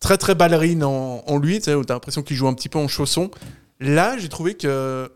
[0.01, 2.67] très très ballerine en, en lui, tu sais, où t'as l'impression qu'il joue un petit
[2.67, 3.31] peu en chausson.
[3.79, 5.09] Là, j'ai trouvé que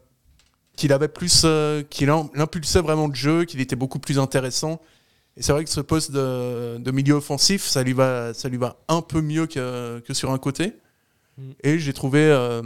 [0.78, 4.80] qu'il avait plus, euh, qu'il im- impulsait vraiment le jeu, qu'il était beaucoup plus intéressant.
[5.36, 8.58] Et c'est vrai que ce poste de, de milieu offensif, ça lui va, ça lui
[8.58, 10.74] va un peu mieux que, que sur un côté.
[11.64, 12.62] Et j'ai trouvé, euh,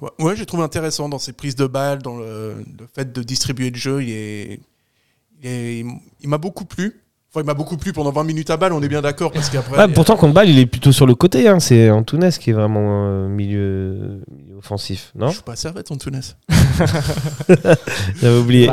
[0.00, 3.22] ouais, ouais, j'ai trouvé intéressant dans ses prises de balles, dans le, le fait de
[3.22, 4.02] distribuer le jeu.
[4.02, 4.60] Il est,
[5.42, 5.84] il, est-
[6.20, 7.00] il m'a beaucoup plu.
[7.30, 9.50] Enfin, il m'a beaucoup plu pendant 20 minutes à balle, on est bien d'accord, parce
[9.50, 9.76] qu'après.
[9.76, 11.46] Ouais, pourtant, contre balle, il est plutôt sur le côté.
[11.46, 11.60] Hein.
[11.60, 15.28] C'est Antunes qui est vraiment euh, milieu, milieu offensif, non?
[15.28, 16.36] Je suis pas servette en Tunis.
[18.22, 18.70] J'avais oublié.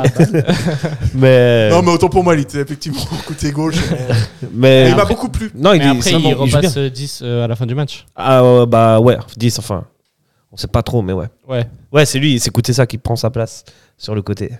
[1.14, 3.76] Mais, Non, mais autant pour moi, il était effectivement côté gauche.
[4.52, 5.50] mais- il m'a beaucoup plu.
[5.54, 8.06] non, il Mais est après, il repasse euh, 10 euh, à la fin du match.
[8.16, 9.84] Ah bah ouais, 10 enfin.
[10.52, 11.26] On sait pas trop, mais ouais.
[11.48, 11.68] Ouais.
[11.92, 13.64] Ouais, c'est lui, c'est écouté ça qui prend sa place
[13.98, 14.52] sur le côté.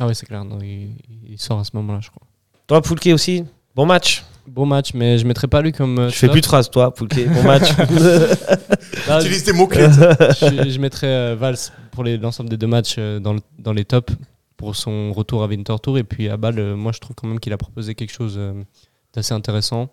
[0.00, 0.44] Ah ouais, c'est clair.
[0.44, 0.90] non, il,
[1.30, 2.26] il sort à ce moment-là, je crois.
[2.66, 3.44] Toi, Poulke aussi,
[3.74, 4.24] bon match.
[4.46, 5.98] Bon match, mais je mettrais pas lui comme.
[6.00, 6.32] euh, Je fais top.
[6.32, 7.26] plus de phrases, toi, Poulké.
[7.26, 7.70] Bon match.
[9.06, 9.86] Là, je, Utilise des mots-clés.
[9.90, 11.56] je, je mettrais euh, Valls
[11.92, 14.12] pour les- l'ensemble des deux matchs euh, dans, le- dans les tops
[14.56, 15.98] pour son retour à Winter Tour.
[15.98, 18.34] Et puis à Bâle, euh, moi je trouve quand même qu'il a proposé quelque chose
[18.36, 18.52] euh,
[19.14, 19.88] d'assez intéressant.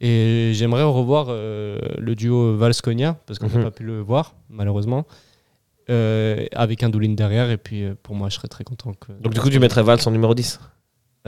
[0.00, 3.64] Et j'aimerais revoir euh, le duo Valls-Cogna, parce qu'on n'a Mhm.
[3.64, 5.04] pas pu le voir, malheureusement.
[5.88, 8.92] euh, avec un Doulin derrière, et puis euh, pour moi, je serais très content.
[8.94, 9.12] Que...
[9.22, 10.58] Donc, du coup, tu mettrais Valls en numéro 10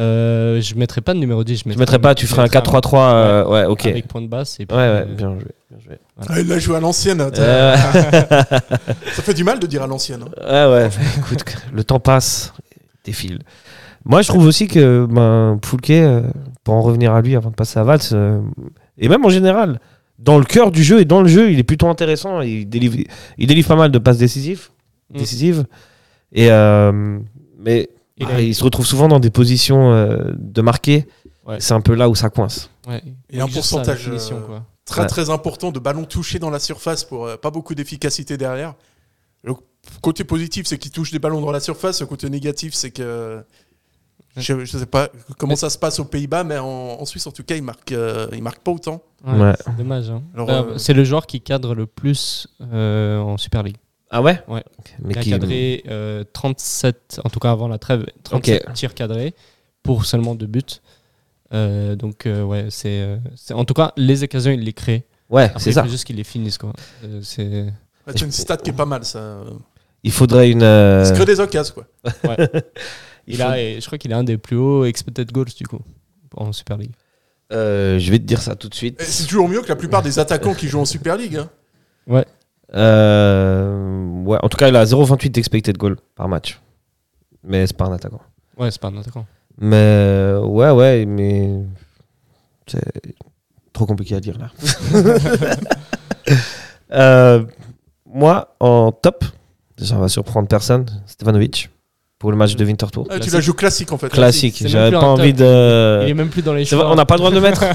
[0.00, 1.58] Euh, je mettrais pas de numéro 10.
[1.58, 3.12] Je Tu mettrais pas, tu ferais un 4-3-3.
[3.14, 3.82] euh, ouais, ok.
[3.84, 4.58] Ouais, Avec point de basse.
[4.58, 5.44] Et puis, ouais, euh, bien joué.
[5.70, 5.98] Bien joué.
[6.28, 7.20] Ah, il l'a joué à l'ancienne.
[7.34, 10.24] Ça fait du mal de dire à l'ancienne.
[10.24, 10.68] hein.
[10.70, 10.90] ouais, ouais.
[11.18, 12.52] Écoute, le temps passe,
[13.04, 13.38] défile.
[14.08, 16.22] Moi, je trouve aussi que ben, Foulquet, euh,
[16.64, 18.40] pour en revenir à lui avant de passer à Valls, euh,
[18.96, 19.80] et même en général,
[20.18, 22.40] dans le cœur du jeu et dans le jeu, il est plutôt intéressant.
[22.40, 22.96] Il délivre,
[23.36, 24.70] il délivre pas mal de passes décisives.
[25.12, 25.18] Mm.
[25.18, 25.64] décisives.
[26.32, 27.18] Et, euh,
[27.58, 31.06] mais Il ah, a- il se retrouve souvent dans des positions euh, de marquer.
[31.46, 31.56] Ouais.
[31.60, 32.68] C'est un peu là où ça coince.
[32.88, 34.64] ouais, Et un ça, pourcentage, finition, euh, quoi.
[34.84, 35.06] Très Ouais.
[35.06, 38.74] très important de ballons touchés dans la surface pour euh, pas beaucoup d'efficacité derrière.
[39.44, 39.54] Le
[40.02, 42.00] côté positif, c'est qu'il touche des ballons dans la surface.
[42.00, 43.42] Le côté négatif, c'est que
[44.38, 45.08] je, ne sais pas
[45.38, 47.62] comment Mais- ça se passe aux Pays-Bas, mais en, en Suisse, en tout cas, il
[47.62, 49.02] marque, euh, il marque pas autant.
[49.26, 49.52] Ouais, Ouais.
[49.64, 50.10] C'est dommage.
[50.10, 50.22] hein.
[50.34, 53.76] Bah, euh, C'est le joueur qui cadre le plus euh, en Super League.
[54.10, 54.42] Ah ouais?
[54.48, 54.64] Ouais.
[55.02, 58.94] Mais Il a qui- cadré euh, 37, en tout cas avant la trêve, 37 tirs
[58.94, 59.34] cadrés
[59.82, 60.62] pour seulement deux buts.
[61.54, 65.06] Euh, donc, euh, ouais, c'est, c'est- En tout cas, les occasions, il les crée.
[65.30, 65.82] Ouais, c'est il ça.
[65.82, 66.56] faut juste qu'il les finisse.
[66.58, 66.72] Quoi.
[67.04, 67.66] Euh, c'est...
[68.06, 69.40] C'est une stat qui est pas mal, ça.
[70.02, 70.62] Il faudrait une.
[70.62, 71.86] euh, se crée des occasions, quoi.
[72.04, 72.62] il
[73.30, 75.80] Il a, je crois qu'il est un des plus hauts expected goals, du coup,
[76.36, 76.92] en Super League.
[77.52, 79.00] Euh, je vais te dire ça tout de suite.
[79.02, 81.36] C'est toujours mieux que la plupart des attaquants qui jouent en Super League.
[81.36, 81.48] hein.
[82.74, 86.60] Euh, ouais, en tout cas, il a 0,28 expected goal par match.
[87.42, 88.20] Mais c'est pas un attaquant.
[88.58, 89.26] Ouais, c'est pas un attaquant.
[89.58, 91.50] Mais euh, ouais, ouais, mais
[92.66, 92.82] c'est
[93.72, 94.50] trop compliqué à dire là.
[96.90, 97.44] Euh,
[98.06, 99.22] moi, en top,
[99.76, 101.68] ça va surprendre personne, Stevanovic
[102.18, 103.06] pour le match de Winter Tour.
[103.10, 104.08] Ah, tu la joues classique, en fait.
[104.08, 104.62] Classique.
[104.66, 105.40] J'avais pas envie top.
[105.46, 106.00] de.
[106.04, 106.90] Il est même plus dans les choix.
[106.90, 107.64] on n'a pas le droit de le mettre.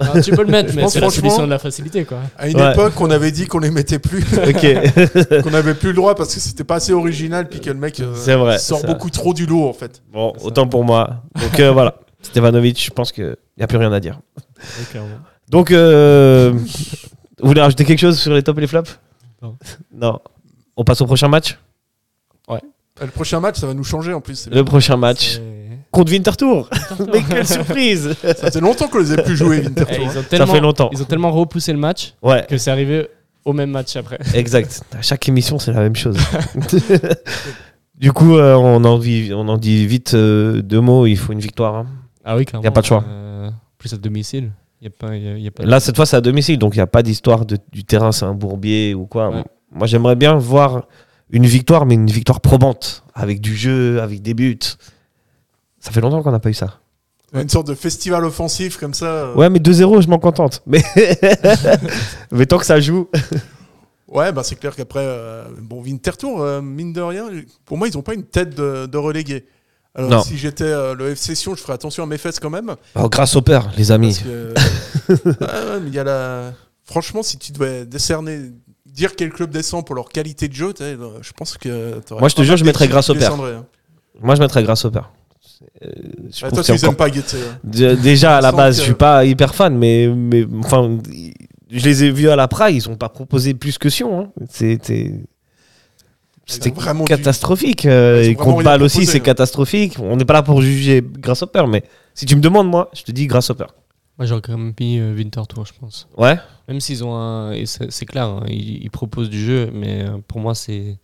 [0.00, 2.06] Ah, tu peux le mettre, mais pense c'est la franchement- solution de la facilité.
[2.06, 2.16] Quoi.
[2.38, 2.72] À une Ouais.
[2.72, 5.42] époque, on avait dit qu'on les mettait plus, ok.
[5.42, 8.00] qu'on n'avait plus le droit parce que c'était pas assez original, puis que le mec
[8.00, 10.00] euh, vrai, sort beaucoup trop du lot, en fait.
[10.10, 11.22] Bon, autant pour moi.
[11.38, 14.18] Donc euh, voilà, Stevanovic, je pense qu'il n'y a plus rien à dire.
[14.94, 15.00] Ouais.
[15.50, 18.98] Donc, euh, vous voulez rajouter quelque chose sur les tops et les flops?
[19.42, 19.56] Non.
[19.94, 20.18] Non.
[20.74, 21.58] On passe au prochain match?
[22.48, 22.56] Euh,
[23.00, 24.48] Le prochain match, ça va nous changer en plus.
[24.50, 25.40] Le prochain match
[25.90, 26.68] contre Winter Tour.
[27.12, 30.04] Mais quelle surprise Ça faisait longtemps qu'on les a plus joués, Winter Eh, Tour.
[30.12, 30.90] ils, ont Ça fait longtemps.
[30.92, 33.08] ils ont tellement repoussé le match Ouais, que c'est arrivé
[33.44, 34.18] au même match après.
[34.34, 34.82] exact.
[34.98, 36.16] À chaque émission, c'est la même chose.
[37.98, 41.06] du coup, euh, on, en dit, on en dit vite euh, deux mots.
[41.06, 41.74] Il faut une victoire.
[41.76, 41.86] hein.
[42.24, 42.64] Ah oui, clairement.
[42.64, 43.04] Y a pas de choix.
[43.08, 44.52] Euh, plus à domicile.
[44.80, 46.20] Il y a pas, y a- y a pas de- Là, cette fois, c'est à
[46.20, 46.58] domicile.
[46.58, 49.30] Donc, il n'y a pas d'histoire de- du terrain, c'est un bourbier ou quoi.
[49.30, 49.44] Ouais.
[49.72, 50.86] Moi, j'aimerais bien voir
[51.32, 53.02] une victoire, mais une victoire probante.
[53.14, 54.58] Avec du jeu, avec des buts.
[55.80, 56.78] Ça fait longtemps qu'on n'a pas eu ça.
[57.34, 59.06] Une sorte de festival offensif comme ça.
[59.06, 59.34] euh.
[59.34, 60.62] Ouais, mais 2-0, je m'en contente.
[60.66, 60.82] Mais...
[62.30, 63.08] mais tant que ça joue.
[64.08, 67.28] Ouais, bah c'est clair qu'après, euh, bon, Winter Tour, euh, mine de rien,
[67.64, 69.46] pour moi, ils n'ont pas une tête de, de relégué.
[69.94, 70.22] Alors, Non.
[70.22, 72.74] si j'étais euh, le FC Sion, je ferais attention à mes fesses quand même.
[72.94, 74.20] Oh, grâce au père, les amis.
[74.54, 76.52] Parce que, Ouais, ouais, mais il y a la...
[76.84, 78.50] Franchement, si tu devais décerner,
[78.92, 81.98] dire quel club descend pour leur qualité de jeu, euh, je pense que.
[82.00, 83.32] t'aurais Moi, je te jure, je mettrais grâce au père.
[83.34, 83.64] hein.
[84.20, 85.10] Moi, je mettrais grâce au père.
[85.84, 85.88] Euh,
[86.32, 87.94] je toi, tu encore- pas, hein.
[88.02, 90.98] Déjà, à la base, que- je suis pas hyper fan, mais, mais enfin,
[91.70, 94.20] je les ai vus à la Praille, ils ont pas proposé plus que Sion.
[94.20, 94.44] hein.
[94.50, 95.14] C'était.
[97.06, 97.86] Catastrophique.
[97.86, 99.20] euh, Ils balle aussi, c'est hein.
[99.20, 99.96] catastrophique.
[100.00, 101.84] On n'est pas là pour juger grâce au père, mais
[102.14, 103.68] si tu me demandes, moi, je te dis grâce au père.
[104.18, 106.08] Moi, j'aurais quand même mis euh, Winter Tour, je pense.
[106.18, 106.36] Ouais?
[106.72, 107.52] Même s'ils ont un.
[107.66, 110.98] C'est clair, hein, ils, ils proposent du jeu, mais euh, pour moi, c'est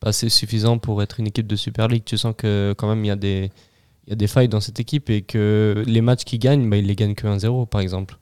[0.00, 2.02] pas assez suffisant pour être une équipe de Super League.
[2.04, 3.50] Tu sens que quand même, il y, a des-
[4.06, 6.76] il y a des failles dans cette équipe et que les matchs qu'ils gagnent, bah,
[6.78, 8.16] ils les gagnent que 1-0, par exemple.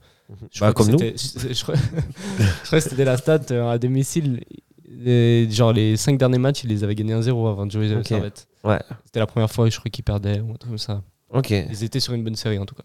[0.50, 0.98] Je Bah, crois que comme nous.
[1.16, 1.74] c'était- Je, je crois,
[2.38, 4.42] je crois que c'était la stat euh, à domicile.
[4.86, 8.06] les- genre, les 5 derniers matchs, ils les avaient gagnés 1-0 avant de jouer Ok.
[8.06, 8.46] Servette.
[8.64, 8.78] Ouais.
[9.06, 11.02] C'était la première fois, je crois, qu'ils perdaient ou un truc comme ça.
[11.30, 11.50] Ok.
[11.50, 12.84] Ils étaient sur une bonne série, en tout cas.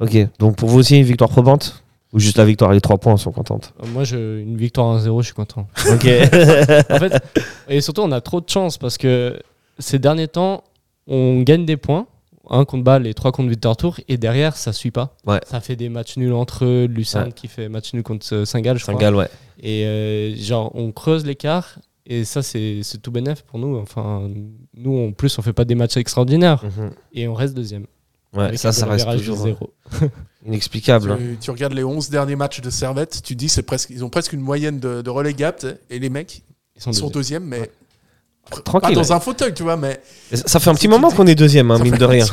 [0.00, 0.16] Ok.
[0.40, 1.84] Donc pour vous aussi, une victoire probante?
[2.12, 3.74] Ou juste la victoire Les trois points sont contentes.
[3.82, 5.66] Euh, Moi, je, une victoire 1-0, je suis content.
[5.92, 6.04] Ok.
[6.06, 7.22] en fait,
[7.68, 9.38] et surtout, on a trop de chance parce que
[9.78, 10.64] ces derniers temps,
[11.06, 12.06] on gagne des points.
[12.50, 14.00] Un contre Bâle et trois contre Victor Tour.
[14.08, 15.14] Et derrière, ça suit pas.
[15.26, 15.38] Ouais.
[15.46, 16.86] Ça fait des matchs nuls entre eux.
[16.86, 17.32] Lucerne Ouais.
[17.32, 18.94] qui fait match nul contre euh, Saint-Gall, je crois.
[18.94, 19.28] Saint-Gall, ouais.
[19.60, 21.78] Et euh, genre, on creuse l'écart.
[22.06, 23.76] Et ça, c'est tout bénef pour nous.
[23.76, 24.30] Enfin,
[24.74, 26.64] nous, en plus, on fait pas des matchs extraordinaires.
[26.64, 26.90] Mhm.
[27.12, 27.84] Et on reste deuxième.
[28.34, 29.36] Ouais, Avec ça, ça reste toujours.
[29.36, 29.74] zéro.
[30.46, 31.12] Inexplicable.
[31.12, 31.16] hein.
[31.18, 34.08] Tu, tu regardes les 11 derniers matchs de Servette, tu dis c'est presque, ils ont
[34.10, 36.42] presque une moyenne de, de relégable et les mecs
[36.76, 37.44] Ils sont ils sont deuxièmes.
[37.44, 37.70] mais
[38.50, 38.94] pas Tranquille.
[38.94, 40.00] dans un fauteuil, tu vois, mais
[40.32, 42.24] Ça ça fait un petit moment qu'on est deuxième, hein, mine de un rien.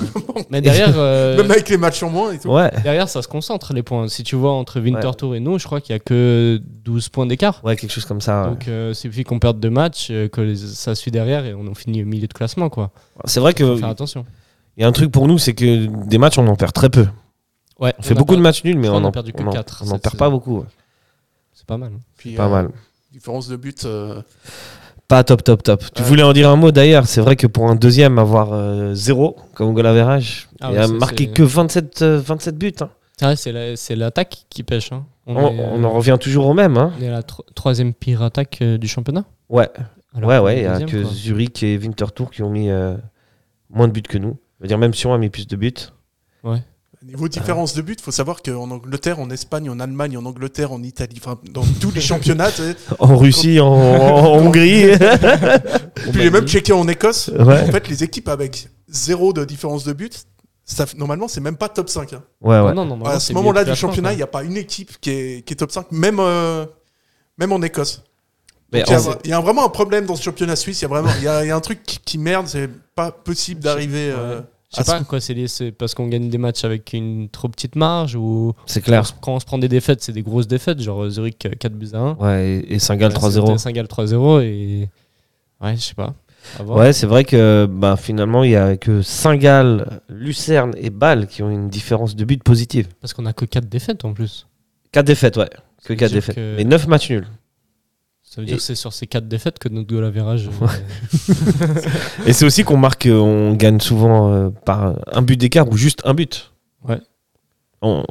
[0.50, 2.48] Mais derrière, euh, même avec les matchs en moins et tout.
[2.50, 2.72] Ouais.
[2.84, 4.08] derrière, ça se concentre les points.
[4.08, 5.14] Si tu vois entre Winter Ouais.
[5.14, 7.60] Tour et nous, je crois qu'il y a que 12 points d'écart.
[7.66, 8.44] Ouais, quelque chose comme ça.
[8.44, 8.50] ouais.
[8.52, 11.68] Donc, euh, il suffit qu'on perde deux matchs, euh, que ça suit derrière et on
[11.68, 12.92] en finit au milieu de classement, quoi.
[13.26, 14.26] C'est vrai Faut que faire attention.
[14.78, 16.90] il y a un truc pour nous, c'est que des matchs, on en perd très
[16.90, 17.08] peu.
[17.80, 19.42] Ouais, On fait a beaucoup pas- de matchs nuls, mais on a en perdu que
[19.44, 20.60] on en- quatre on en perd pas beaucoup.
[20.60, 20.66] ouais.
[21.54, 21.92] C'est pas mal.
[22.18, 22.70] Puis, Pas euh, mal.
[23.12, 23.86] Différence de but.
[23.86, 24.22] euh,
[25.08, 25.84] Pas top, top, top.
[25.94, 26.08] Tu Ouais.
[26.08, 27.06] voulais en dire un mot d'ailleurs.
[27.08, 30.84] C'est vrai que pour un deuxième, avoir euh, zéro comme goal average, Ah et ouais,
[30.84, 32.74] a marqué que 27, euh, 27 buts.
[32.82, 32.90] hein.
[33.22, 34.92] Ah ouais, c'est la- c'est l'attaque qui pêche.
[34.92, 35.06] hein.
[35.28, 36.78] On, On, est, euh, on en revient toujours au même.
[36.78, 36.92] Hein.
[37.00, 39.26] on est la tro- troisième pire attaque euh, du championnat.
[39.50, 39.70] Ouais,
[40.16, 40.58] Alors ouais, ouais.
[40.60, 41.12] Il y a que quoi.
[41.12, 42.96] Zurich et Winterthur qui ont mis euh,
[43.70, 44.38] moins de buts que nous.
[44.60, 45.74] Je veux dire, même Sion a mis plus de buts.
[47.06, 50.82] Niveau différence de but, faut savoir qu'en Angleterre, en Espagne, en Allemagne, en Angleterre, en
[50.82, 52.50] Italie, enfin dans tous les championnats,
[53.00, 54.86] En Russie, en, en Hongrie.
[54.86, 54.98] et
[56.12, 57.28] puis j'ai même checké en Écosse.
[57.38, 57.62] Ouais.
[57.62, 60.24] En fait, les équipes avec zéro de différence de but,
[60.64, 62.14] ça, normalement, c'est même pas top 5.
[62.14, 62.24] hein.
[62.42, 62.74] ouais, ouais.
[62.74, 65.46] Non, non, à ce moment-là du championnat, il n'y a pas une équipe qui est,
[65.46, 66.66] qui est top 5, même, euh,
[67.38, 68.02] même en Écosse.
[68.74, 70.82] Il y, a- il y a vraiment un problème dans ce championnat suisse.
[70.82, 72.48] Il y a vraiment il y a, il y a un truc qui, qui merde.
[72.48, 74.10] C'est pas possible d'arriver.
[74.12, 74.42] euh,
[74.78, 78.16] Je sais pas quoi, c'est parce qu'on gagne des matchs avec une trop petite marge
[78.16, 79.04] ou c'est clair.
[79.22, 81.74] quand on se prend des défaites, c'est des grosses défaites, genre euh, Zurich euh, 4
[81.74, 82.14] buts à 1.
[82.16, 83.58] Ouais, et, et Saint-Gall 3-0.
[83.58, 84.90] Saint-Gall 3-0 et.
[85.62, 86.14] Ouais, je sais pas.
[86.64, 91.42] Ouais, c'est vrai que bah, finalement, il y a que Saint-Gall, Lucerne et Bâle qui
[91.42, 92.88] ont une différence de but positive.
[93.02, 94.46] Parce qu'on a que 4 défaites en plus.
[94.92, 95.50] 4 défaites, ouais.
[95.84, 96.36] Que veut 4 dire défaites.
[96.36, 97.28] que- Mais 9 matchs nuls.
[98.36, 100.50] Ça veut dire Et- que c'est sur ces 4 défaites que notre goal average.
[100.62, 100.68] euh,
[102.26, 106.02] Et c'est aussi qu'on marque, on gagne souvent euh, par un but d'écart ou juste
[106.04, 106.52] un but.
[106.86, 107.00] Ouais.
[107.82, 108.04] On,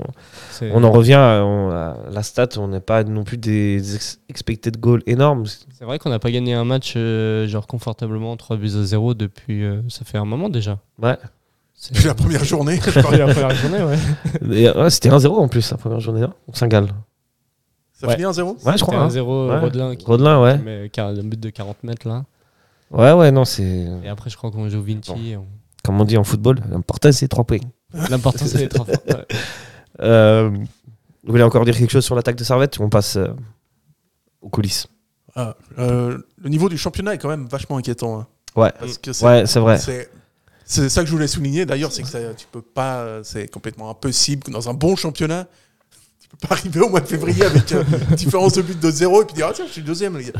[0.84, 4.78] en revient à, on- à la stat, on n'est pas non plus des ex- expected
[4.78, 5.44] goals énormes.
[5.46, 9.14] C'est vrai qu'on n'a pas gagné un match euh, genre confortablement 3 buts à 0
[9.14, 9.64] depuis.
[9.64, 10.78] euh, ça fait un moment déjà.
[11.02, 11.16] Ouais.
[11.74, 12.76] C'est Depuis la première journée.
[12.78, 14.90] Depuis la première journée, ouais.
[14.90, 16.88] C'était 1-0 en plus la première journée, non Au Saint-Gall.
[18.04, 18.16] Ça Ouais.
[18.16, 18.96] finit 1-0 Ouais, je crois.
[18.96, 19.08] hein.
[19.08, 19.58] 1-0 Ouais.
[19.60, 20.58] Rodelin qui, Rodelin, ouais.
[20.90, 22.24] qui met un but de 40 mètres là.
[22.90, 23.86] Ouais, ouais, non, c'est.
[24.04, 25.30] Et après, je crois qu'on joue Vinci.
[25.30, 25.46] et on-
[25.82, 27.58] Comme on dit en football, l'important c'est 3 points.
[28.10, 28.94] L'important, c'est les trois fois.
[29.08, 29.26] Ouais.
[30.00, 33.28] Euh, vous voulez encore dire quelque chose sur l'attaque de Servette on passe euh,
[34.40, 34.88] aux coulisses?
[35.36, 38.18] Ah, euh, le niveau du championnat est quand même vachement inquiétant.
[38.18, 38.26] hein.
[38.56, 39.78] Ouais, Parce que c'est ouais, c'est vrai.
[39.78, 40.10] c'est-
[40.64, 41.64] c'est ça que je voulais souligner.
[41.64, 43.22] D'ailleurs, c'est que ça- tu peux pas.
[43.22, 45.46] C'est complètement impossible que dans un bon championnat.
[46.40, 49.22] Peux pas arriver au mois de février avec euh, une différence de but de zéro
[49.22, 50.32] et puis dire ah tiens je suis deuxième les gars.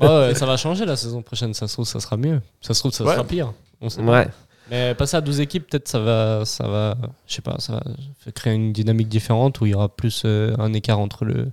[0.00, 1.54] Ouais, ouais, ça va changer la saison prochaine.
[1.54, 2.40] Ça se trouve, ça sera mieux.
[2.60, 3.14] Ça se trouve, ça Ouais.
[3.14, 3.52] sera pire.
[3.80, 4.10] On sait pas.
[4.22, 4.28] Ouais.
[4.70, 8.32] Mais passer à 12 équipes, peut-être ça va, ça va, je sais pas, ça va
[8.32, 11.48] créer une dynamique différente où il y aura plus euh, un écart entre le,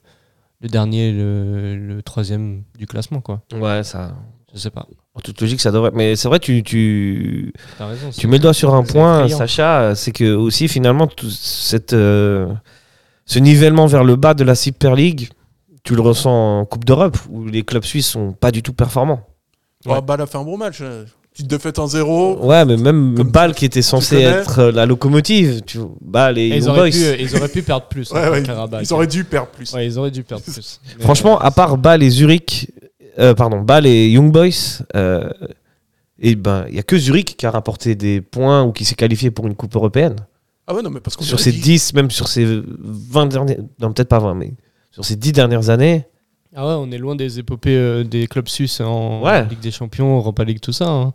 [0.62, 3.42] le dernier et le, le troisième du classement, quoi.
[3.54, 4.14] Ouais, ça.
[4.54, 4.88] Je sais pas.
[5.16, 5.92] En toute logique, ça devrait.
[5.94, 8.10] Mais c'est vrai, tu, tu, raison.
[8.16, 9.38] tu mets le doigt sur un point, effrayant.
[9.40, 12.48] Sacha, c'est que aussi finalement, tout cette, euh,
[13.30, 15.30] ce nivellement vers le bas de la Super League,
[15.84, 19.22] tu le ressens en Coupe d'Europe où les clubs suisses sont pas du tout performants.
[19.86, 20.80] Oh, Bâle a fait un bon match.
[20.82, 21.06] euh.
[21.32, 22.40] Petite défaite 1-0.
[22.44, 26.48] Ouais, mais même Bâle qui était censé être euh, la locomotive, tu Bâle et Et
[26.50, 26.90] Young ils, auraient Boys.
[26.90, 28.12] pu, euh, ils auraient pu perdre plus.
[28.14, 29.72] Ouais, hein, ouais, ils auraient dû perdre plus.
[29.74, 30.80] Ouais, ils auraient dû perdre plus.
[31.00, 32.72] Franchement, à part Bâle et Zurich,
[33.20, 35.30] euh, pardon, Bâle et Young Boys, euh,
[36.20, 38.96] et ben il y a que Zurich qui a rapporté des points ou qui s'est
[38.96, 40.16] qualifié pour une coupe européenne.
[40.72, 43.58] Ah ouais non mais parce qu'on Sur ces dit- 10, même sur ces 20 dernières,
[43.82, 44.54] non peut-être pas 20, mais
[44.92, 46.06] sur ces 10 dernières années,
[46.56, 49.46] Ah ouais, on est loin des épopées euh, des clubs suisses en Ouais.
[49.48, 50.88] Ligue des Champions, Europa League, tout ça.
[50.88, 51.14] hein.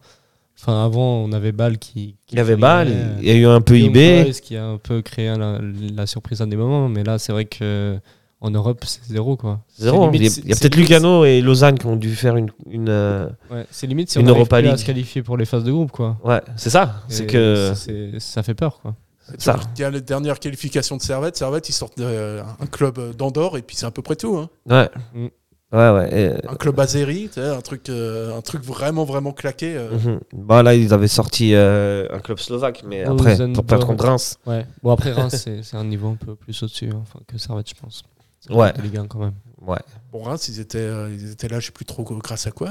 [0.61, 2.17] Enfin, avant, on avait Bâle qui.
[2.27, 4.31] qui il y avait Bâle, euh, il y a eu un peu IB.
[4.43, 5.59] Qui a un peu créé la,
[5.95, 7.99] la surprise à des moments, mais là, c'est vrai que
[8.41, 9.61] en Europe, c'est zéro quoi.
[9.79, 10.09] Zéro.
[10.13, 11.97] C'est Il y a, limite- il y a c'est peut-être Lugano et Lausanne qui ont
[11.97, 12.51] dû faire une.
[12.71, 14.81] une, euh, Ouais, c'est limite si Une on n'arrive Europa plus à League.
[14.81, 16.19] se qualifier pour les phases de groupe quoi.
[16.25, 17.03] Ouais, c'est ça.
[17.09, 17.73] C'est que.
[18.19, 18.95] ça fait peur quoi.
[19.39, 19.59] Ça.
[19.77, 21.37] Il y a la dernière qualification de Servette.
[21.37, 24.37] Servette, ils sortent d'un club d'Andorre et puis c'est à peu près tout.
[24.37, 24.49] hein.
[24.69, 24.91] Ouais.
[25.15, 25.29] Mm.
[25.73, 26.09] Ouais, ouais.
[26.41, 29.75] et- Un club azéri, un truc, euh, un truc vraiment, vraiment claqué.
[29.77, 29.91] euh.
[29.99, 30.21] Mhm.
[30.45, 34.39] Bah là, ils avaient sorti euh, un club slovaque, mais après, pour perdre contre Reims.
[34.47, 34.67] Ouais.
[34.85, 38.05] Bon après Reims, c'est un niveau un peu plus au-dessus hein, que Servette, je pense.
[38.51, 38.73] Ouais.
[38.83, 39.35] Ligue 1 quand même.
[39.63, 39.79] Ouais.
[40.13, 42.69] Bon, Reims, ils étaient, euh, ils étaient là, je sais plus trop grâce à quoi.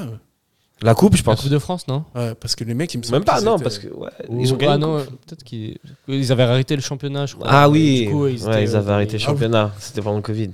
[0.83, 1.41] La coupe, je La pense.
[1.41, 3.55] Coupe de France, non Ouais, parce que les mecs, ils me Même pas, qu'ils non,
[3.55, 4.73] étaient- parce que ouais, Ou- ils ont gagné.
[4.73, 5.77] Ah non, euh, peut-être qu'ils
[6.07, 7.47] ils avaient arrêté le championnat, je crois.
[7.49, 9.71] Ah oui, du coup, ils, ouais, étaient, ils avaient euh, arrêté le ils- championnat.
[9.79, 10.49] C'était pendant le Covid.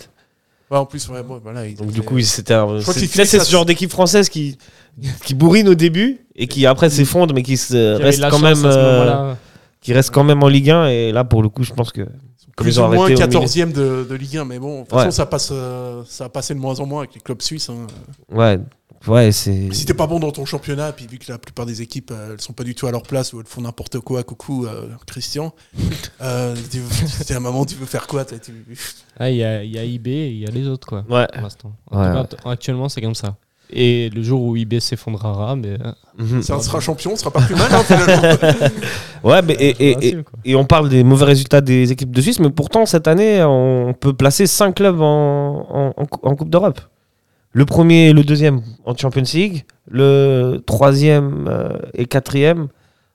[0.71, 2.83] Ouais, en plus, ouais, bon, voilà, ils Donc du étaient- coup, ils- c'était un- Je
[2.83, 4.57] crois c'est qu'ils tu sais, c'est finissent ce genre d'équipe française qui
[5.25, 8.19] qui bourrine au début et qui après s'effondre, mais qui se qui avaient de reste
[8.19, 9.37] la quand chance même à ce euh, moment-là.
[9.81, 10.87] qui reste quand même en Ligue 1.
[10.89, 12.11] Et là, pour le coup, je pense que Comme
[12.65, 14.83] plus ils ont ou moins arrêté au 14e de, de Ligue 1, mais bon, de
[14.83, 14.99] toute Ouais.
[15.05, 17.69] façon, ça, passe, euh, ça a passé de moins en moins avec les clubs suisses.
[17.69, 17.87] hein.
[18.31, 18.59] Ouais,
[19.07, 19.69] ouais, c'est.
[19.71, 22.33] Si t'es pas bon dans ton championnat, puis vu que la plupart des équipes, euh,
[22.33, 24.87] elles sont pas du tout à leur place ou elles font n'importe quoi, coucou euh,
[25.07, 25.53] Christian,
[26.21, 26.81] euh, tu,
[27.25, 28.35] tu- à un moment, tu veux faire quoi tu-
[29.17, 31.03] Ah, Il y, a, il y a IB et il y a les autres, quoi.
[31.09, 31.27] Ouais.
[31.33, 31.71] Pour l'instant.
[31.91, 32.07] Ouais,
[32.45, 33.35] actuellement, c'est comme ça.
[33.71, 35.73] Et le jour où IB s'effondrera, mais.
[35.79, 36.41] euh, Mhm.
[36.41, 38.69] Ça sera champion, ce sera pas plus mal hein, finalement.
[39.23, 42.49] Ouais, mais et, et, et, on parle des mauvais résultats des équipes de Suisse, mais
[42.49, 46.79] pourtant cette année, on peut placer 5 clubs en, en Coupe d'Europe.
[47.51, 52.67] Le premier et le deuxième en Champions League, le troisième euh, et quatrième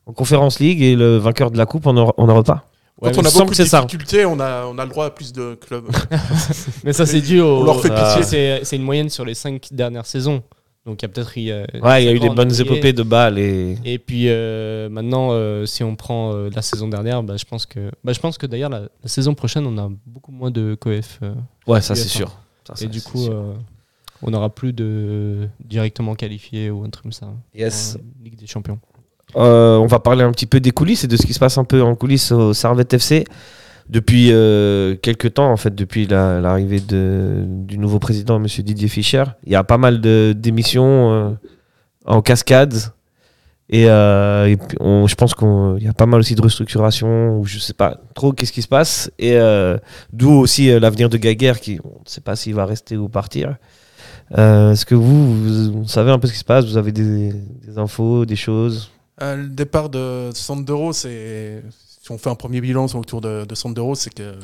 [0.06, 2.64] en Conference League et le vainqueur de la Coupe en, en Europa.
[3.00, 3.82] Quand Ouais, on mais a beaucoup de ça.
[3.82, 5.84] difficultés, on a, on a le droit à plus de clubs.
[6.84, 7.58] Mais ça, c'est dû au.
[7.60, 8.22] On leur fait pitié.
[8.22, 10.42] C'est c'est une moyenne sur les 5 dernières saisons.
[10.86, 11.36] Donc, il y a peut-être.
[11.36, 13.76] il y a- Ouais, il y a eu cinq des bonnes épopées de balles et.
[13.84, 17.66] Et puis euh, maintenant, euh, si on prend euh, la saison dernière, bah, je pense
[17.66, 20.74] que, bah, je pense que d'ailleurs la, la saison prochaine, on a beaucoup moins de
[20.78, 21.18] coef.
[21.22, 21.34] euh,
[21.66, 22.28] Ouais, ça c'est sûr.
[22.66, 23.54] Ça, ça, et du c'est coup, sûr.
[24.24, 27.28] On n'aura plus de directement qualifié ou un truc comme ça.
[27.54, 27.96] Yes.
[28.00, 28.78] en Ligue des Champions.
[29.36, 31.58] Euh, on va parler un petit peu des coulisses et de ce qui se passe
[31.58, 33.24] un peu en coulisses au Servette FC.
[33.88, 38.46] Depuis euh, quelques temps, en fait, depuis la- l'arrivée de- du nouveau président, M.
[38.46, 41.30] Didier Fischer, il y a pas mal d'émissions euh,
[42.06, 42.74] en cascade.
[43.70, 47.38] Et, euh, et puis on- je pense qu'il y a pas mal aussi de restructuration,
[47.38, 49.10] ou je sais pas trop qu'est-ce qui se passe.
[49.18, 49.38] Et
[50.12, 53.56] d'où aussi l'avenir de Gaguerre, qui on ne sait pas s'il va rester ou partir.
[54.36, 56.64] Euh, Est-ce que vous, vous, vous savez un peu ce qui se passe?
[56.64, 58.90] Vous avez des, des infos, des choses?
[59.22, 61.62] Euh, le départ de Sandero, c'est.
[62.02, 64.34] Si on fait un premier bilan autour de, de Sandero, c'est que.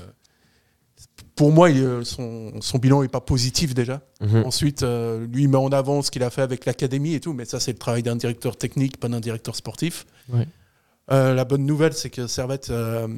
[1.35, 4.03] Pour moi, il- son, son bilan n'est pas positif déjà.
[4.21, 4.43] Mhm.
[4.45, 7.33] Ensuite, euh, lui, il met en avant ce qu'il a fait avec l'académie et tout,
[7.33, 10.07] mais ça, c'est le travail d'un directeur technique, pas d'un directeur sportif.
[10.31, 10.47] Ouais.
[11.11, 13.09] Euh, la bonne nouvelle, c'est que Servette euh,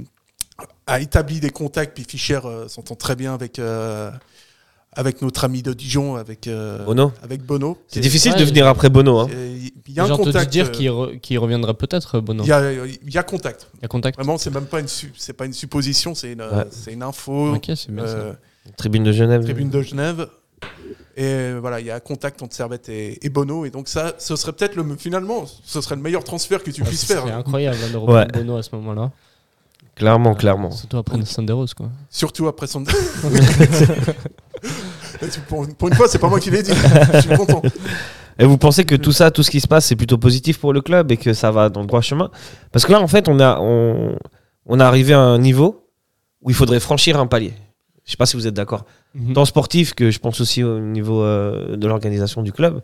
[0.86, 4.10] a établi des contacts, puis Fischer euh, s'entend très bien avec, euh,
[4.94, 7.78] avec notre ami de Dijon, avec, euh, Bono avec Bono.
[7.88, 9.20] C'est difficile de venir après Bono.
[9.20, 9.28] Hein.
[9.88, 10.50] Il y a un contact.
[10.50, 12.44] dire euh, qu'il re- qu'il reviendrait peut-être, Bono.
[12.44, 13.68] il y, a, il y a contact.
[13.76, 14.16] Il y a contact.
[14.18, 16.66] Vraiment, c'est même pas une, su- c'est pas une supposition, c'est une, Ouais.
[16.70, 17.54] c'est une info.
[17.54, 18.12] Ok, c'est bien ça.
[18.14, 18.32] euh,
[18.76, 19.42] Tribune de Genève.
[19.44, 20.28] Tribune de Genève.
[21.16, 23.64] Et euh, voilà, il y a contact entre Servette et, et Bono.
[23.66, 24.84] Et donc, ça, ce serait peut-être le.
[24.96, 27.22] Finalement, ce serait le meilleur transfert que tu Ah, puisses faire.
[27.22, 28.26] serait incroyable hein, de reprendre Ouais.
[28.32, 29.10] Bono à ce moment-là.
[29.94, 30.70] Clairement, clairement.
[30.70, 31.90] Surtout après Sanderos, quoi.
[32.08, 32.84] Surtout après son.
[35.48, 36.72] pour, pour une fois, c'est pas moi qui l'ai dit.
[37.14, 37.62] Je suis content.
[38.38, 40.72] Et vous pensez que tout ça, tout ce qui se passe, c'est plutôt positif pour
[40.72, 42.30] le club et que ça va dans le droit chemin?
[42.72, 44.16] Parce que là, en fait, on a, on,
[44.66, 45.86] on a arrivé à un niveau
[46.40, 47.52] où il faudrait franchir un palier.
[48.04, 48.84] Je sais pas si vous êtes d'accord.
[49.14, 49.32] Mhm.
[49.34, 52.82] Dans le sportif, que je pense aussi au niveau euh, de l'organisation du club,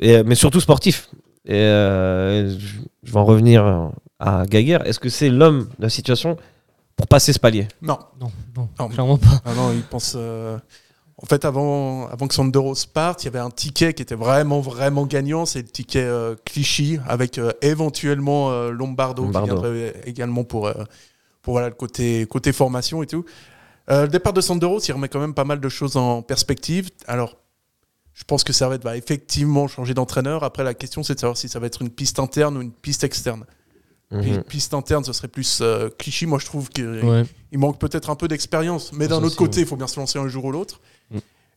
[0.00, 1.10] et, mais surtout sportif.
[1.44, 2.66] Et euh, je
[3.04, 3.90] je vais en revenir
[4.20, 4.86] à Gaguerre.
[4.86, 6.36] Est-ce que c'est l'homme de la situation
[6.96, 7.66] pour passer ce palier?
[7.82, 7.98] Non.
[8.20, 8.88] Non, non, Non.
[8.88, 9.42] clairement pas.
[9.44, 10.14] Ah non, il pense.
[10.16, 10.56] euh,
[11.18, 14.60] En fait, avant, avant que Sanderos parte, il y avait un ticket qui était vraiment,
[14.60, 15.46] vraiment gagnant.
[15.46, 19.46] C'est le ticket euh, Clichy, avec euh, éventuellement euh, Lombardo, Lombardo.
[19.46, 20.74] qui viendrait également pour, euh,
[21.42, 23.24] pour voilà, le côté, côté formation et tout.
[23.90, 26.88] Euh, le départ de Sanderos, il remet quand même pas mal de choses en perspective.
[27.06, 27.36] Alors,
[28.14, 30.44] je pense que Servette va effectivement changer d'entraîneur.
[30.44, 32.72] Après, la question, c'est de savoir si ça va être une piste interne ou une
[32.72, 33.44] piste externe.
[34.10, 34.22] Mhm.
[34.26, 36.26] Une piste interne, ce serait plus euh, Clichy.
[36.26, 37.24] Moi, je trouve qu'il Ouais.
[37.52, 38.92] manque peut-être un peu d'expérience.
[38.92, 39.62] Mais d'un autre côté, ouais.
[39.62, 40.80] il faut bien se lancer un jour ou l'autre.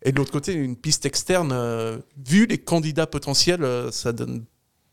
[0.03, 4.43] Et de l'autre côté, une piste externe, euh, vu les candidats potentiels, euh, ça donne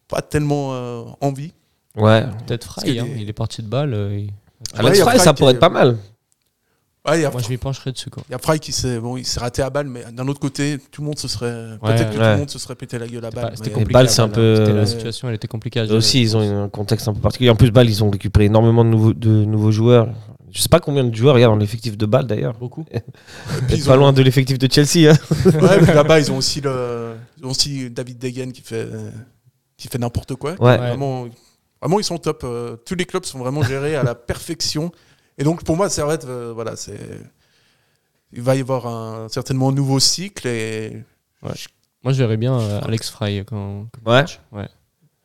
[0.08, 1.52] pas tellement euh, envie.
[1.96, 2.24] Ouais.
[2.46, 3.92] Peut-être Fry, hein, il est parti de balle.
[3.94, 4.30] euh, il-
[4.78, 5.98] Alex il y a Fry, Fry ça pourrait est- être pas mal.
[7.06, 9.00] Ouais, il y a, Moi, je m'y pencherai dessus, il y a Fry qui s'est
[9.00, 11.72] bon, il s'est raté à balle, mais d'un autre côté, tout le monde se serait
[11.82, 13.52] Ouais, peut-être que tout le monde se serait pété la gueule à balle.
[13.56, 14.06] C'était compliqué.
[14.06, 14.70] C'est un peu- hein.
[14.70, 15.96] Euh, La situation, elle était compliquée à gérer.
[15.98, 17.50] aussi, ils ont un contexte un peu particulier.
[17.50, 20.08] En plus, Bâle, ils ont récupéré énormément de nouveaux, de nouveaux joueurs.
[20.52, 22.52] Je sais pas combien de joueurs il y a dans l'effectif de Bâle d'ailleurs.
[22.58, 22.84] Beaucoup.
[23.70, 25.10] Ils Pas ont- loin de l'effectif de Chelsea.
[25.10, 25.16] hein.
[25.46, 28.86] Ouais, puis là-bas, ils ont aussi le, ils ont aussi David Degen qui fait,
[29.78, 30.52] qui fait n'importe quoi.
[30.60, 30.76] Ouais.
[30.76, 31.26] Vraiment,
[31.80, 32.42] vraiment, ils sont top.
[32.44, 34.92] Euh, tous les clubs sont vraiment gérés à la perfection.
[35.38, 36.98] Et donc, pour moi, Servette, euh, voilà, c'est,
[38.32, 41.02] il va y avoir un, certainement un nouveau cycle et
[41.42, 43.86] Moi, je verrais bien euh, Alex Fry quand.
[44.04, 44.20] Ouais.
[44.20, 44.38] coach.
[44.52, 44.68] ouais.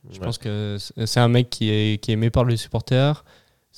[0.09, 3.25] Je pense que c'est c'est un mec qui est, qui est aimé par les supporters.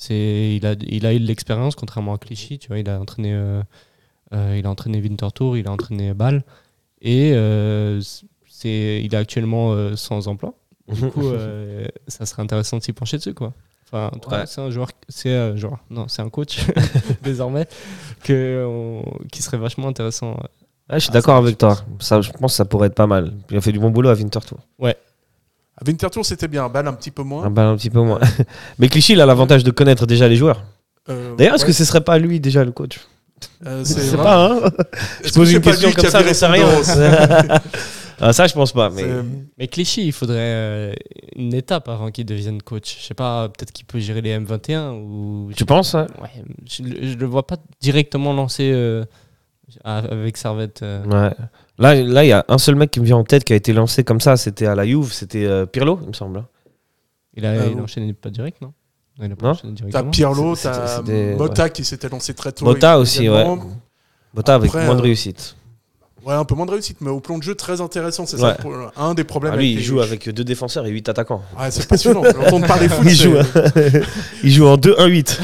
[0.02, 2.58] C'est, il, a, il a eu de l'expérience, contrairement à Clichy.
[2.58, 3.62] Tu vois, il a entraîné, euh,
[4.32, 6.42] euh, il a entraîné Winterthur, il a entraîné Bâle.
[7.02, 8.00] Et euh,
[8.48, 10.54] c'est, il est actuellement euh, sans emploi.
[10.88, 13.52] Du coup, euh, ça serait intéressant de s'y pencher dessus, quoi.
[13.86, 14.46] Enfin, en tout cas, Ouais.
[14.46, 16.60] c'est un joueur, c'est un joueur, non, c'est un coach
[17.22, 17.66] désormais
[18.24, 20.30] que on- qui serait vachement intéressant.
[20.88, 21.76] Ouais, je suis Ah, d'accord avec toi.
[21.98, 23.34] Ça, je pense que ça pourrait être pas mal.
[23.50, 24.58] Il a fait du bon boulot à Winterthur.
[24.82, 24.94] à
[25.86, 26.68] Winterthur, c'était bien.
[26.68, 27.44] Balle un petit peu moins.
[27.44, 28.20] Un, un petit peu moins.
[28.78, 30.62] Mais Clichy, il a l'avantage de connaître déjà les joueurs.
[31.08, 33.00] Euh, D'ailleurs, est-ce ouais, que ce serait pas lui déjà le coach
[33.66, 34.60] euh, Je c'est sais pas, hein
[35.24, 36.66] Je que pose une question comme ça, j'en sais rien.
[38.20, 38.90] ah, ça, je pense pas.
[39.58, 39.66] Mais...
[39.68, 40.92] Clichy, il faudrait euh,
[41.36, 42.98] une étape avant qu'il devienne coach.
[43.00, 45.50] Je sais pas, peut-être qu'il peut gérer les M21 ou.
[45.56, 46.28] Tu penses hein Ouais,
[46.70, 49.04] je, le- je le vois pas directement lancer euh,
[49.84, 50.82] avec Servette.
[50.82, 51.04] euh.
[51.06, 51.34] Ouais.
[51.80, 53.56] Là, là, il y a un seul mec qui me vient en tête qui a
[53.56, 54.36] été lancé comme ça.
[54.36, 55.12] C'était à la Juve.
[55.12, 56.38] C'était euh, Pirlo, il me semble.
[56.38, 56.46] hein.
[57.34, 58.72] Il a, Ah, il a enchaîné pas direct, non?
[59.18, 60.10] Non, il a pas Non enchaîné T'as directement.
[60.10, 61.02] Pirlo, t'as
[61.36, 62.64] Mota qui s'était lancé très tôt.
[62.64, 63.46] Mota aussi, ouais.
[64.34, 65.56] Mota avec moins de euh, réussite.
[66.24, 68.26] Ouais, un peu moins de réussite, mais au plan de jeu très intéressant.
[68.26, 68.52] C'est Ouais.
[68.62, 69.54] ça un des problèmes.
[69.54, 71.42] Ah, lui, avec il les- joue avec deux défenseurs et huit attaquants.
[71.58, 72.20] Ouais, c'est passionnant.
[72.32, 73.36] D'entendre parler foot, Il joue,
[74.44, 75.38] il joue en 2-1-8.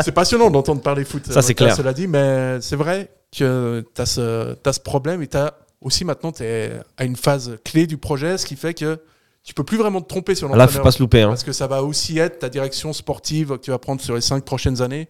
[0.04, 1.26] c'est passionnant d'entendre parler foot.
[1.32, 1.74] Ça, c'est clair.
[1.74, 3.08] Cela dit, mais c'est vrai
[3.38, 7.04] que tu as ce, t'as ce problème et tu as aussi maintenant, tu es à
[7.04, 8.98] une phase clé du projet, ce qui fait que
[9.44, 10.72] tu peux plus vraiment te tromper sur Là, l'entraîneur.
[10.72, 11.22] faut pas se louper.
[11.22, 11.28] Hein.
[11.28, 14.20] Parce que ça va aussi être ta direction sportive que tu vas prendre sur les
[14.20, 15.08] cinq prochaines années.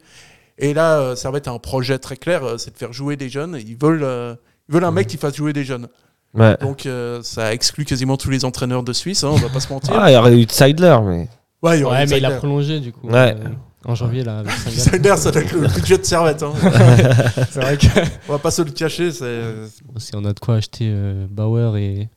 [0.58, 3.28] Et là, ça va être un projet très clair, euh, c'est de faire jouer des
[3.28, 3.58] jeunes.
[3.66, 4.34] Ils veulent, euh,
[4.68, 5.88] ils veulent un mec qui fasse jouer des jeunes.
[6.34, 6.56] Ouais.
[6.60, 9.72] Donc euh, ça exclut quasiment tous les entraîneurs de Suisse, hein, on va pas se
[9.72, 9.94] mentir.
[9.98, 11.28] Ah, il y aurait eu Seidler, mais.
[11.62, 13.06] ouais, il y aura Ouais, des mais il a prolongé du coup.
[13.08, 13.34] Ouais.
[13.38, 13.48] euh,
[13.86, 14.50] en janvier, là, avec.
[14.52, 16.42] Seidler, ça doit être le budget de Servette.
[16.42, 16.52] Hein.
[17.50, 17.86] C'est vrai que.
[18.28, 19.10] on va pas se le cacher.
[19.12, 22.08] c'est- Bon, si on a de quoi acheter euh, Bauer et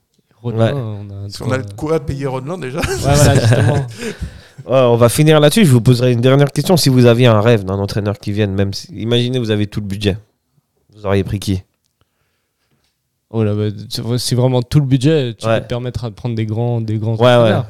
[0.41, 0.71] Rodin, Ouais.
[0.73, 2.79] on a de Si on a de quoi payer Rodland déjà.
[2.79, 3.87] Ouais, voilà, justement.
[4.65, 5.65] Ouais, on va finir là-dessus.
[5.65, 6.75] Je vous poserai une dernière question.
[6.75, 8.87] Si vous aviez un rêve d'un entraîneur qui vienne, même si...
[8.93, 10.17] imaginez vous avez tout le budget,
[10.93, 11.63] vous auriez pris qui?
[13.29, 13.69] Oh là, bah,
[14.17, 15.33] c'est- vraiment tout le budget.
[15.39, 15.57] Tu Ouais.
[15.59, 17.33] peux te permettre de prendre des grands, des grands Ouais, ouais.
[17.35, 17.65] entraîneurs.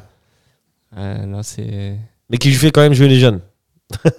[0.97, 1.95] Ouais, là, c'est.
[2.29, 3.39] Mais qui fait quand même jouer les jeunes.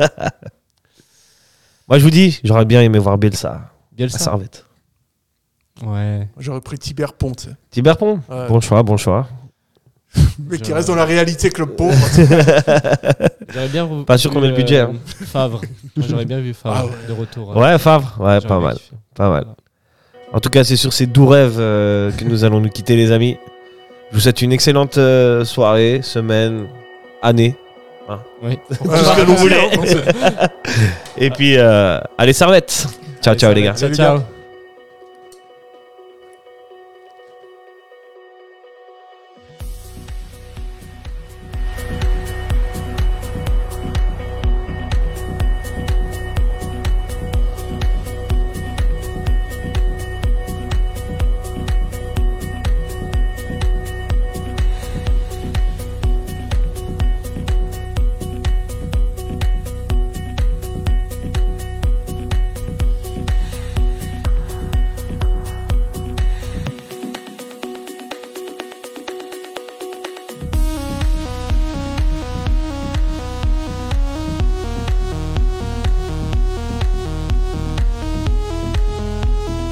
[1.89, 4.19] Moi, je vous dis, j'aurais bien aimé voir Bielsa à Bielsa.
[4.19, 4.65] Servette.
[5.85, 6.29] Ouais.
[6.39, 7.57] J'aurais pris Tibert Pont, tu sais.
[7.71, 8.49] Tiberpont Ouais.
[8.49, 9.27] Bon choix, bon choix.
[10.49, 11.97] mais qui reste dans la réalité club pauvre.
[13.53, 14.95] J'aurais bien vu- Pas sûr qu'on ait le budget, euh, hein.
[15.25, 15.61] Favre.
[15.97, 16.93] Moi, J'aurais bien vu Favre Ah ouais.
[17.09, 17.57] de retour.
[17.57, 18.77] Ouais, Favre Ouais, J'aurais pas bien mal.
[18.77, 18.97] kiffé.
[19.15, 19.47] Pas mal.
[20.33, 23.11] En tout cas, c'est sur ces doux rêves euh, que nous allons nous quitter, les
[23.11, 23.37] amis.
[24.11, 26.69] Je vous souhaite une excellente euh, soirée, semaine,
[27.23, 27.57] année.
[28.43, 28.59] Oui.
[28.69, 29.69] Tout ce que vous voulez.
[31.17, 32.87] Et puis, euh, allez, servette
[33.23, 33.75] Ciao, ciao, les gars.
[33.75, 34.21] Ciao, ciao.